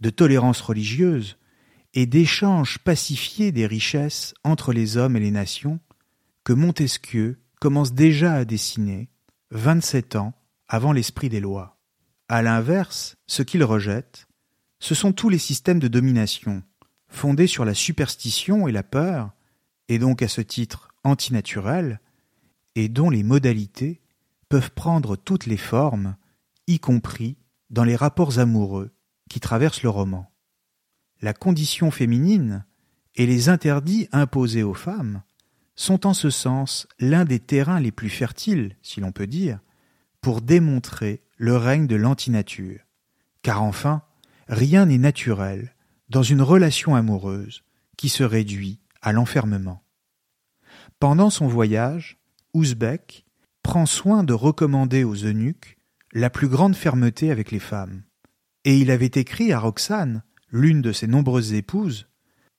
de 0.00 0.10
tolérance 0.10 0.60
religieuse 0.60 1.38
et 1.94 2.06
d'échange 2.06 2.78
pacifié 2.78 3.52
des 3.52 3.66
richesses 3.66 4.34
entre 4.42 4.72
les 4.72 4.96
hommes 4.96 5.16
et 5.16 5.20
les 5.20 5.30
nations 5.30 5.80
que 6.42 6.52
Montesquieu 6.52 7.40
commence 7.60 7.94
déjà 7.94 8.34
à 8.34 8.44
dessiner, 8.44 9.08
vingt-sept 9.52 10.16
ans 10.16 10.34
avant 10.68 10.92
l'esprit 10.92 11.28
des 11.28 11.40
lois. 11.40 11.78
À 12.28 12.42
l'inverse, 12.42 13.16
ce 13.26 13.42
qu'il 13.42 13.62
rejette, 13.62 14.26
ce 14.80 14.94
sont 14.94 15.12
tous 15.12 15.28
les 15.28 15.38
systèmes 15.38 15.78
de 15.78 15.88
domination, 15.88 16.62
fondés 17.08 17.46
sur 17.46 17.64
la 17.64 17.74
superstition 17.74 18.66
et 18.66 18.72
la 18.72 18.82
peur, 18.82 19.30
et 19.88 19.98
donc 19.98 20.20
à 20.20 20.28
ce 20.28 20.40
titre 20.40 20.88
antinaturels, 21.04 22.00
et 22.74 22.88
dont 22.88 23.08
les 23.08 23.22
modalités 23.22 24.00
peuvent 24.48 24.72
prendre 24.72 25.16
toutes 25.16 25.46
les 25.46 25.56
formes, 25.56 26.16
y 26.66 26.80
compris 26.80 27.36
dans 27.70 27.84
les 27.84 27.96
rapports 27.96 28.38
amoureux 28.40 28.90
qui 29.30 29.38
traversent 29.38 29.82
le 29.82 29.90
roman. 29.90 30.33
La 31.24 31.32
condition 31.32 31.90
féminine 31.90 32.66
et 33.14 33.24
les 33.24 33.48
interdits 33.48 34.10
imposés 34.12 34.62
aux 34.62 34.74
femmes 34.74 35.22
sont 35.74 36.06
en 36.06 36.12
ce 36.12 36.28
sens 36.28 36.86
l'un 36.98 37.24
des 37.24 37.40
terrains 37.40 37.80
les 37.80 37.92
plus 37.92 38.10
fertiles, 38.10 38.76
si 38.82 39.00
l'on 39.00 39.10
peut 39.10 39.26
dire, 39.26 39.60
pour 40.20 40.42
démontrer 40.42 41.22
le 41.38 41.56
règne 41.56 41.86
de 41.86 41.96
l'antinature. 41.96 42.80
Car 43.40 43.62
enfin, 43.62 44.02
rien 44.48 44.84
n'est 44.84 44.98
naturel 44.98 45.74
dans 46.10 46.22
une 46.22 46.42
relation 46.42 46.94
amoureuse 46.94 47.64
qui 47.96 48.10
se 48.10 48.22
réduit 48.22 48.80
à 49.00 49.14
l'enfermement. 49.14 49.82
Pendant 51.00 51.30
son 51.30 51.48
voyage, 51.48 52.18
Ouzbek 52.52 53.24
prend 53.62 53.86
soin 53.86 54.24
de 54.24 54.34
recommander 54.34 55.04
aux 55.04 55.16
eunuques 55.16 55.78
la 56.12 56.28
plus 56.28 56.48
grande 56.48 56.76
fermeté 56.76 57.30
avec 57.30 57.50
les 57.50 57.60
femmes. 57.60 58.02
Et 58.66 58.76
il 58.76 58.90
avait 58.90 59.06
écrit 59.06 59.54
à 59.54 59.58
Roxane, 59.58 60.22
l'une 60.54 60.82
de 60.82 60.92
ses 60.92 61.08
nombreuses 61.08 61.52
épouses, 61.52 62.06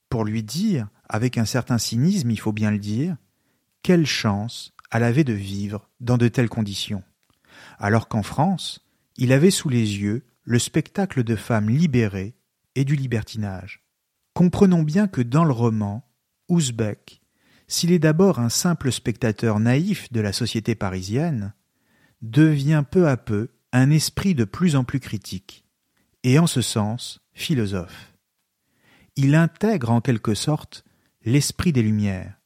pour 0.10 0.26
lui 0.26 0.44
dire, 0.44 0.90
avec 1.08 1.38
un 1.38 1.46
certain 1.46 1.78
cynisme, 1.78 2.30
il 2.30 2.40
faut 2.40 2.52
bien 2.52 2.70
le 2.70 2.78
dire, 2.78 3.16
quelle 3.84 4.06
chance 4.06 4.74
elle 4.92 5.04
avait 5.04 5.24
de 5.24 5.32
vivre 5.34 5.90
dans 6.02 6.18
de 6.18 6.28
telles 6.28 6.50
conditions. 6.50 7.04
Alors 7.80 8.10
qu'en 8.10 8.22
France, 8.22 8.86
il 9.16 9.32
avait 9.32 9.50
sous 9.50 9.70
les 9.70 10.00
yeux 10.00 10.26
le 10.44 10.60
spectacle 10.60 11.24
de 11.24 11.38
femmes 11.38 11.70
libérées 11.70 12.36
et 12.76 12.84
du 12.84 12.98
libertinage. 12.98 13.86
Comprenons 14.34 14.84
bien 14.84 15.08
que 15.08 15.22
dans 15.22 15.46
le 15.46 15.54
roman, 15.54 16.06
Ouzbek, 16.50 17.22
s'il 17.68 17.94
est 17.94 18.00
d'abord 18.00 18.40
un 18.40 18.50
simple 18.50 18.92
spectateur 18.92 19.62
naïf 19.62 20.12
de 20.12 20.20
la 20.20 20.34
société 20.34 20.76
parisienne, 20.76 21.54
devient 22.22 22.84
peu 22.92 23.08
à 23.08 23.16
peu 23.16 23.52
un 23.72 23.90
esprit 23.90 24.36
de 24.36 24.44
plus 24.44 24.76
en 24.76 24.84
plus 24.84 25.00
critique, 25.00 25.66
et 26.24 26.40
en 26.40 26.48
ce 26.48 26.62
sens 26.62 27.25
philosophe. 27.36 28.14
Il 29.16 29.36
intègre 29.36 29.92
en 29.92 30.02
quelque 30.02 30.34
sorte 30.34 30.84
l'esprit 31.24 31.72
des 31.72 31.84
Lumières, 31.84 32.40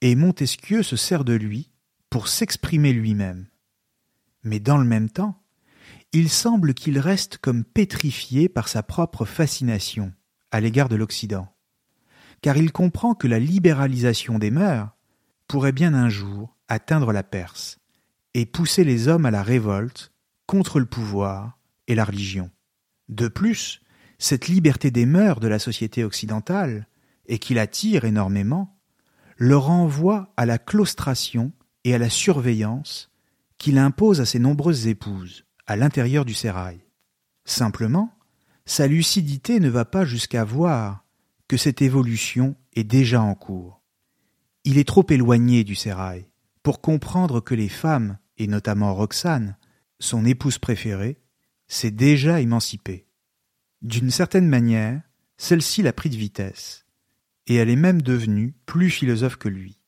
et 0.00 0.14
Montesquieu 0.14 0.82
se 0.82 0.96
sert 0.96 1.24
de 1.24 1.34
lui 1.34 1.70
pour 2.08 2.28
s'exprimer 2.28 2.92
lui-même. 2.92 3.46
Mais 4.44 4.60
dans 4.60 4.78
le 4.78 4.84
même 4.84 5.10
temps, 5.10 5.42
il 6.12 6.28
semble 6.28 6.74
qu'il 6.74 6.98
reste 6.98 7.38
comme 7.38 7.64
pétrifié 7.64 8.48
par 8.48 8.68
sa 8.68 8.82
propre 8.82 9.24
fascination 9.24 10.12
à 10.50 10.60
l'égard 10.60 10.88
de 10.88 10.96
l'Occident, 10.96 11.48
car 12.42 12.56
il 12.56 12.72
comprend 12.72 13.14
que 13.14 13.28
la 13.28 13.38
libéralisation 13.38 14.38
des 14.38 14.50
mœurs 14.50 14.90
pourrait 15.46 15.72
bien 15.72 15.94
un 15.94 16.08
jour 16.08 16.56
atteindre 16.68 17.12
la 17.12 17.22
Perse 17.22 17.78
et 18.34 18.46
pousser 18.46 18.84
les 18.84 19.08
hommes 19.08 19.26
à 19.26 19.30
la 19.30 19.42
révolte 19.42 20.12
contre 20.46 20.80
le 20.80 20.86
pouvoir 20.86 21.58
et 21.86 21.94
la 21.94 22.04
religion. 22.04 22.50
De 23.08 23.28
plus, 23.28 23.81
cette 24.22 24.46
liberté 24.46 24.92
des 24.92 25.04
mœurs 25.04 25.40
de 25.40 25.48
la 25.48 25.58
société 25.58 26.04
occidentale, 26.04 26.86
et 27.26 27.40
qui 27.40 27.54
l'attire 27.54 28.04
énormément, 28.04 28.78
le 29.36 29.56
renvoie 29.56 30.32
à 30.36 30.46
la 30.46 30.58
claustration 30.58 31.50
et 31.82 31.92
à 31.92 31.98
la 31.98 32.08
surveillance 32.08 33.10
qu'il 33.58 33.78
impose 33.78 34.20
à 34.20 34.24
ses 34.24 34.38
nombreuses 34.38 34.86
épouses 34.86 35.44
à 35.66 35.74
l'intérieur 35.74 36.24
du 36.24 36.34
sérail. 36.34 36.84
Simplement, 37.44 38.14
sa 38.64 38.86
lucidité 38.86 39.58
ne 39.58 39.68
va 39.68 39.84
pas 39.84 40.04
jusqu'à 40.04 40.44
voir 40.44 41.04
que 41.48 41.56
cette 41.56 41.82
évolution 41.82 42.54
est 42.74 42.84
déjà 42.84 43.20
en 43.20 43.34
cours. 43.34 43.82
Il 44.62 44.78
est 44.78 44.86
trop 44.86 45.04
éloigné 45.10 45.64
du 45.64 45.74
sérail 45.74 46.28
pour 46.62 46.80
comprendre 46.80 47.40
que 47.40 47.56
les 47.56 47.68
femmes, 47.68 48.18
et 48.38 48.46
notamment 48.46 48.94
Roxane, 48.94 49.56
son 49.98 50.24
épouse 50.24 50.58
préférée, 50.58 51.18
s'est 51.66 51.90
déjà 51.90 52.40
émancipée. 52.40 53.08
D'une 53.82 54.12
certaine 54.12 54.46
manière, 54.46 55.02
celle-ci 55.36 55.82
l'a 55.82 55.92
pris 55.92 56.08
de 56.08 56.16
vitesse, 56.16 56.86
et 57.48 57.56
elle 57.56 57.68
est 57.68 57.74
même 57.74 58.00
devenue 58.00 58.54
plus 58.64 58.90
philosophe 58.90 59.36
que 59.36 59.48
lui. 59.48 59.80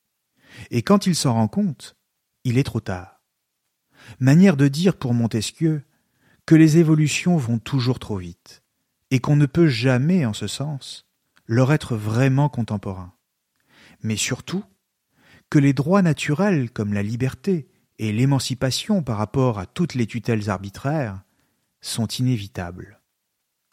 Et 0.69 0.81
quand 0.81 1.07
il 1.07 1.15
s'en 1.15 1.33
rend 1.33 1.47
compte, 1.47 1.95
il 2.43 2.57
est 2.57 2.63
trop 2.63 2.81
tard. 2.81 3.23
Manière 4.19 4.57
de 4.57 4.67
dire 4.67 4.97
pour 4.97 5.13
Montesquieu 5.13 5.81
que 6.45 6.55
les 6.55 6.77
évolutions 6.77 7.37
vont 7.37 7.57
toujours 7.57 7.99
trop 7.99 8.17
vite, 8.17 8.63
et 9.11 9.19
qu'on 9.19 9.37
ne 9.37 9.45
peut 9.45 9.67
jamais, 9.67 10.25
en 10.25 10.33
ce 10.33 10.47
sens, 10.47 11.07
leur 11.45 11.71
être 11.71 11.95
vraiment 11.95 12.49
contemporain. 12.49 13.13
Mais 14.03 14.17
surtout, 14.17 14.65
que 15.49 15.57
les 15.57 15.71
droits 15.71 16.01
naturels 16.01 16.69
comme 16.69 16.93
la 16.93 17.03
liberté 17.03 17.69
et 17.97 18.11
l'émancipation 18.11 19.03
par 19.03 19.17
rapport 19.17 19.57
à 19.57 19.65
toutes 19.65 19.93
les 19.93 20.05
tutelles 20.05 20.49
arbitraires 20.49 21.23
sont 21.79 22.07
inévitables. 22.07 22.94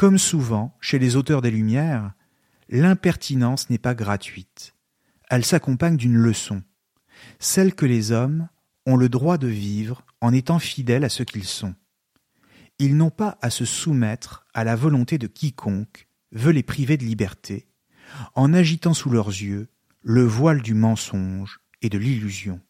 Comme 0.02 0.18
souvent 0.18 0.76
chez 0.80 0.98
les 0.98 1.14
auteurs 1.14 1.42
des 1.42 1.52
Lumières, 1.52 2.10
l'impertinence 2.68 3.70
n'est 3.70 3.78
pas 3.78 3.94
gratuite. 3.94 4.74
Elle 5.30 5.44
s'accompagne 5.44 5.96
d'une 5.96 6.16
leçon, 6.16 6.64
celle 7.38 7.72
que 7.72 7.86
les 7.86 8.10
hommes 8.10 8.48
ont 8.84 8.96
le 8.96 9.08
droit 9.08 9.38
de 9.38 9.46
vivre 9.46 10.04
en 10.20 10.32
étant 10.32 10.58
fidèles 10.58 11.04
à 11.04 11.08
ce 11.08 11.22
qu'ils 11.22 11.44
sont. 11.44 11.76
Ils 12.80 12.96
n'ont 12.96 13.12
pas 13.12 13.38
à 13.42 13.48
se 13.48 13.64
soumettre 13.64 14.44
à 14.54 14.64
la 14.64 14.74
volonté 14.74 15.18
de 15.18 15.28
quiconque 15.28 16.08
veut 16.32 16.50
les 16.50 16.64
priver 16.64 16.96
de 16.96 17.04
liberté, 17.04 17.68
en 18.34 18.52
agitant 18.54 18.94
sous 18.94 19.08
leurs 19.08 19.28
yeux 19.28 19.68
le 20.00 20.24
voile 20.24 20.62
du 20.62 20.74
mensonge 20.74 21.60
et 21.80 21.88
de 21.88 21.98
l'illusion. 21.98 22.60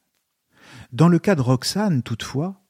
Dans 0.93 1.09
le 1.09 1.19
cas 1.19 1.35
de 1.35 1.41
Roxane, 1.41 2.03
toutefois, 2.03 2.63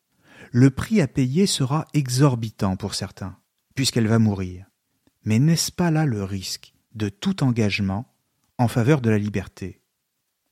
le 0.53 0.71
prix 0.71 1.01
à 1.01 1.09
payer 1.09 1.49
sera 1.49 1.89
exorbitant 1.95 2.77
pour 2.77 2.95
certains, 2.95 3.37
puisqu'elle 3.75 4.09
va 4.09 4.18
mourir. 4.18 4.66
Mais 5.25 5.39
n'est-ce 5.39 5.70
pas 5.70 5.91
là 5.91 6.07
le 6.07 6.25
risque 6.25 6.75
de 6.95 7.09
tout 7.09 7.43
engagement 7.45 8.12
en 8.59 8.68
faveur 8.68 9.01
de 9.01 9.11
la 9.11 9.18
liberté? 9.18 9.81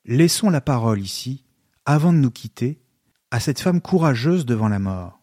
Laissons 0.05 0.51
la 0.51 0.61
parole 0.61 1.01
ici, 1.01 1.45
avant 1.85 2.13
de 2.13 2.19
nous 2.19 2.31
quitter, 2.31 2.81
à 3.31 3.41
cette 3.41 3.61
femme 3.61 3.81
courageuse 3.81 4.47
devant 4.47 4.69
la 4.69 4.79
mort. 4.79 5.23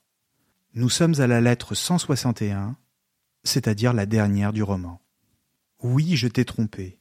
Nous 0.73 0.89
sommes 0.89 1.19
à 1.19 1.27
la 1.27 1.41
lettre 1.41 1.75
161, 1.75 2.77
c'est-à-dire 3.43 3.93
la 3.93 4.05
dernière 4.05 4.53
du 4.53 4.63
roman. 4.63 5.01
Oui, 5.81 6.15
je 6.15 6.27
t'ai 6.27 6.45
trompé. 6.45 6.99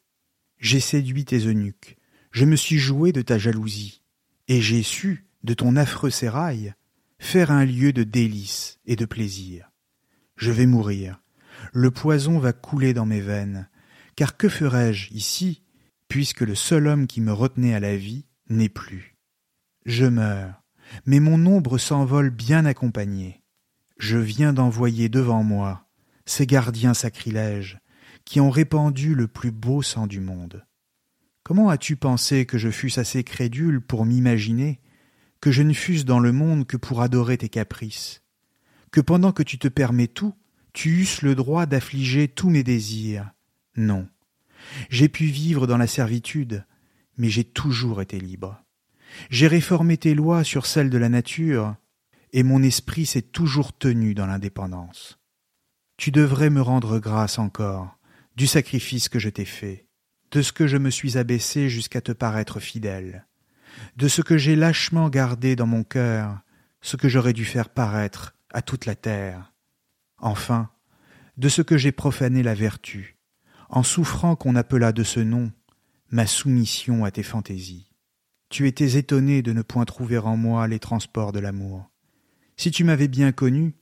J'ai 0.59 0.81
séduit 0.81 1.25
tes 1.25 1.47
eunuques. 1.47 1.99
Je 2.31 2.45
me 2.45 2.57
suis 2.57 2.79
joué 2.79 3.13
de 3.13 3.23
ta 3.23 3.39
jalousie. 3.39 4.03
Et 4.49 4.61
j'ai 4.61 4.83
su, 4.83 5.27
de 5.43 5.55
ton 5.55 5.77
affreux 5.77 6.11
sérail, 6.11 6.75
faire 7.19 7.51
un 7.51 7.65
lieu 7.65 7.93
de 7.93 8.03
délices 8.03 8.79
et 8.87 8.97
de 8.97 9.05
plaisir. 9.05 9.71
Je 10.37 10.53
vais 10.53 10.67
mourir. 10.67 11.21
Le 11.73 11.91
poison 11.91 12.39
va 12.39 12.53
couler 12.53 12.95
dans 12.95 13.07
mes 13.07 13.21
veines. 13.21 13.69
Car 14.15 14.37
que 14.37 14.49
ferais-je 14.49 15.13
ici, 15.13 15.63
puisque 16.09 16.41
le 16.41 16.55
seul 16.55 16.87
homme 16.87 17.07
qui 17.07 17.21
me 17.21 17.33
retenait 17.33 17.75
à 17.75 17.81
la 17.81 17.97
vie 17.97 18.27
n'est 18.49 18.69
plus? 18.69 19.17
Je 19.85 20.07
meurs, 20.07 20.63
mais 21.05 21.21
mon 21.21 21.45
ombre 21.47 21.79
s'envole 21.79 22.31
bien 22.31 22.65
accompagné. 22.65 23.43
Je 23.99 24.19
viens 24.19 24.53
d'envoyer 24.53 25.09
devant 25.09 25.43
moi 25.43 25.89
ces 26.27 26.47
gardiens 26.47 26.95
sacrilèges 26.95 27.79
qui 28.25 28.41
ont 28.41 28.51
répandu 28.51 29.15
le 29.15 29.29
plus 29.29 29.53
beau 29.53 29.83
sang 29.83 30.07
du 30.07 30.21
monde. 30.21 30.67
Comment 31.45 31.71
as-tu 31.71 31.97
pensé 31.97 32.45
que 32.45 32.59
je 32.59 32.71
fusse 32.71 32.99
assez 32.99 33.23
crédule 33.23 33.81
pour 33.81 34.05
m'imaginer 34.05 34.81
que 35.41 35.53
je 35.53 35.63
ne 35.63 35.73
fusse 35.73 36.05
dans 36.05 36.19
le 36.19 36.33
monde 36.33 36.67
que 36.67 36.77
pour 36.77 37.03
adorer 37.03 37.39
tes 37.39 37.49
caprices, 37.49 38.23
que 38.97 39.03
pendant 39.03 39.31
que 39.31 39.43
tu 39.43 39.59
te 39.59 39.69
permets 39.69 40.07
tout, 40.07 40.33
tu 40.73 41.03
eusses 41.03 41.21
le 41.21 41.35
droit 41.35 41.67
d'affliger 41.67 42.29
tous 42.29 42.49
mes 42.49 42.63
désirs. 42.63 43.31
Non. 43.77 44.09
J'ai 44.89 45.11
pu 45.11 45.27
vivre 45.27 45.67
dans 45.67 45.77
la 45.77 45.87
servitude, 45.87 46.65
mais 47.19 47.29
j'ai 47.29 47.45
toujours 47.45 48.01
été 48.01 48.19
libre. 48.19 48.65
J'ai 49.29 49.49
réformé 49.49 49.99
tes 49.99 50.15
lois 50.15 50.45
sur 50.45 50.65
celles 50.65 50.89
de 50.89 50.97
la 50.97 51.11
nature, 51.11 51.77
et 52.33 52.43
mon 52.43 52.63
esprit 52.63 53.05
s'est 53.05 53.21
toujours 53.21 53.77
tenu 53.77 54.15
dans 54.15 54.25
l'indépendance. 54.25 55.19
Tu 55.99 56.11
devrais 56.11 56.49
me 56.49 56.63
rendre 56.63 56.99
grâce 56.99 57.39
encore 57.39 57.99
du 58.35 58.47
sacrifice 58.47 59.11
que 59.11 59.19
je 59.19 59.29
t'ai 59.29 59.45
fait, 59.45 59.89
de 60.31 60.41
ce 60.41 60.53
que 60.53 60.67
je 60.67 60.79
me 60.79 60.89
suis 60.89 61.19
abaissé 61.19 61.69
jusqu'à 61.69 62.01
te 62.01 62.13
paraître 62.13 62.61
fidèle, 62.61 63.27
de 63.99 64.09
ce 64.09 64.23
que 64.23 64.39
j'ai 64.39 64.57
lâchement 64.57 65.11
gardé 65.11 65.55
dans 65.55 65.67
mon 65.67 65.85
cœur, 65.85 66.41
ce 66.81 66.97
que 66.97 67.11
j'aurais 67.11 67.35
dû 67.35 67.45
faire 67.45 67.69
paraître 67.69 68.36
à 68.57 68.63
toute 68.63 68.87
la 68.87 68.95
terre, 68.95 69.53
enfin, 70.17 70.71
de 71.37 71.51
ce 71.51 71.61
que 71.61 71.77
j'ai 71.77 71.93
profané 71.93 72.43
la 72.43 72.55
vertu, 72.55 73.19
en 73.69 73.83
souffrant 73.83 74.35
qu'on 74.35 74.57
appelât 74.57 74.93
de 74.93 75.03
ce 75.03 75.21
nom 75.21 75.53
ma 76.09 76.27
soumission 76.27 77.05
à 77.05 77.11
tes 77.11 77.23
fantaisies. 77.23 77.91
Tu 78.49 78.67
étais 78.67 78.97
étonné 78.97 79.43
de 79.43 79.53
ne 79.53 79.61
point 79.61 79.85
trouver 79.85 80.17
en 80.17 80.39
moi 80.39 80.69
les 80.69 80.79
transports 80.79 81.33
de 81.33 81.39
l'amour. 81.39 81.91
Si 82.57 82.71
tu 82.71 82.83
m'avais 82.83 83.09
bien 83.09 83.31
connu, 83.31 83.75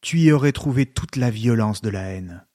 tu 0.00 0.18
y 0.18 0.32
aurais 0.32 0.52
trouvé 0.52 0.86
toute 0.86 1.16
la 1.16 1.28
violence 1.28 1.82
de 1.82 1.90
la 1.90 2.04
haine. 2.04 2.46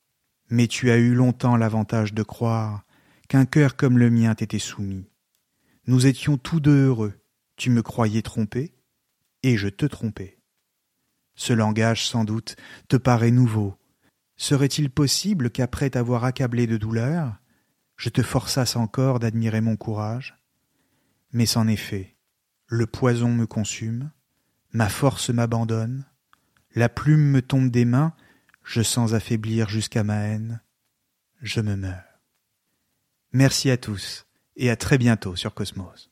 Mais 0.50 0.66
tu 0.66 0.90
as 0.90 0.98
eu 0.98 1.14
longtemps 1.14 1.58
l'avantage 1.58 2.12
de 2.12 2.24
croire 2.24 2.86
qu'un 3.28 3.46
cœur 3.46 3.76
comme 3.76 4.00
le 4.00 4.10
mien 4.10 4.34
t'était 4.34 4.58
soumis. 4.58 5.06
Nous 5.86 6.08
étions 6.08 6.40
tous 6.40 6.60
deux 6.60 6.88
heureux, 6.88 7.14
tu 7.56 7.70
me 7.70 7.84
croyais 7.84 8.24
trompé, 8.24 8.74
et 9.44 9.58
je 9.58 9.68
te 9.68 9.86
trompais. 9.86 10.37
Ce 11.38 11.54
langage, 11.54 12.06
sans 12.06 12.26
doute, 12.26 12.56
te 12.90 12.98
paraît 12.98 13.32
nouveau. 13.32 13.78
Serait-il 14.36 14.90
possible 14.90 15.52
qu'après 15.52 15.92
t'avoir 15.92 16.26
accablé 16.26 16.68
de 16.68 16.78
douleur, 16.78 17.38
je 17.96 18.10
te 18.10 18.24
forçasse 18.24 18.76
encore 18.76 19.20
d'admirer 19.20 19.62
mon 19.62 19.78
courage? 19.78 20.36
Mais 21.32 21.46
c'en 21.46 21.68
est 21.68 21.76
fait. 21.76 22.18
Le 22.66 22.88
poison 22.88 23.32
me 23.32 23.46
consume, 23.46 24.12
ma 24.74 24.90
force 24.90 25.30
m'abandonne, 25.30 26.06
la 26.76 26.90
plume 26.90 27.30
me 27.30 27.42
tombe 27.42 27.70
des 27.70 27.86
mains, 27.86 28.14
je 28.64 28.82
sens 28.82 29.14
affaiblir 29.14 29.70
jusqu'à 29.70 30.04
ma 30.04 30.18
haine, 30.18 30.62
je 31.42 31.62
me 31.62 31.76
meurs. 31.76 32.04
Merci 33.32 33.70
à 33.70 33.78
tous 33.78 34.26
et 34.56 34.70
à 34.70 34.76
très 34.76 34.98
bientôt 34.98 35.36
sur 35.36 35.54
Cosmos. 35.54 36.12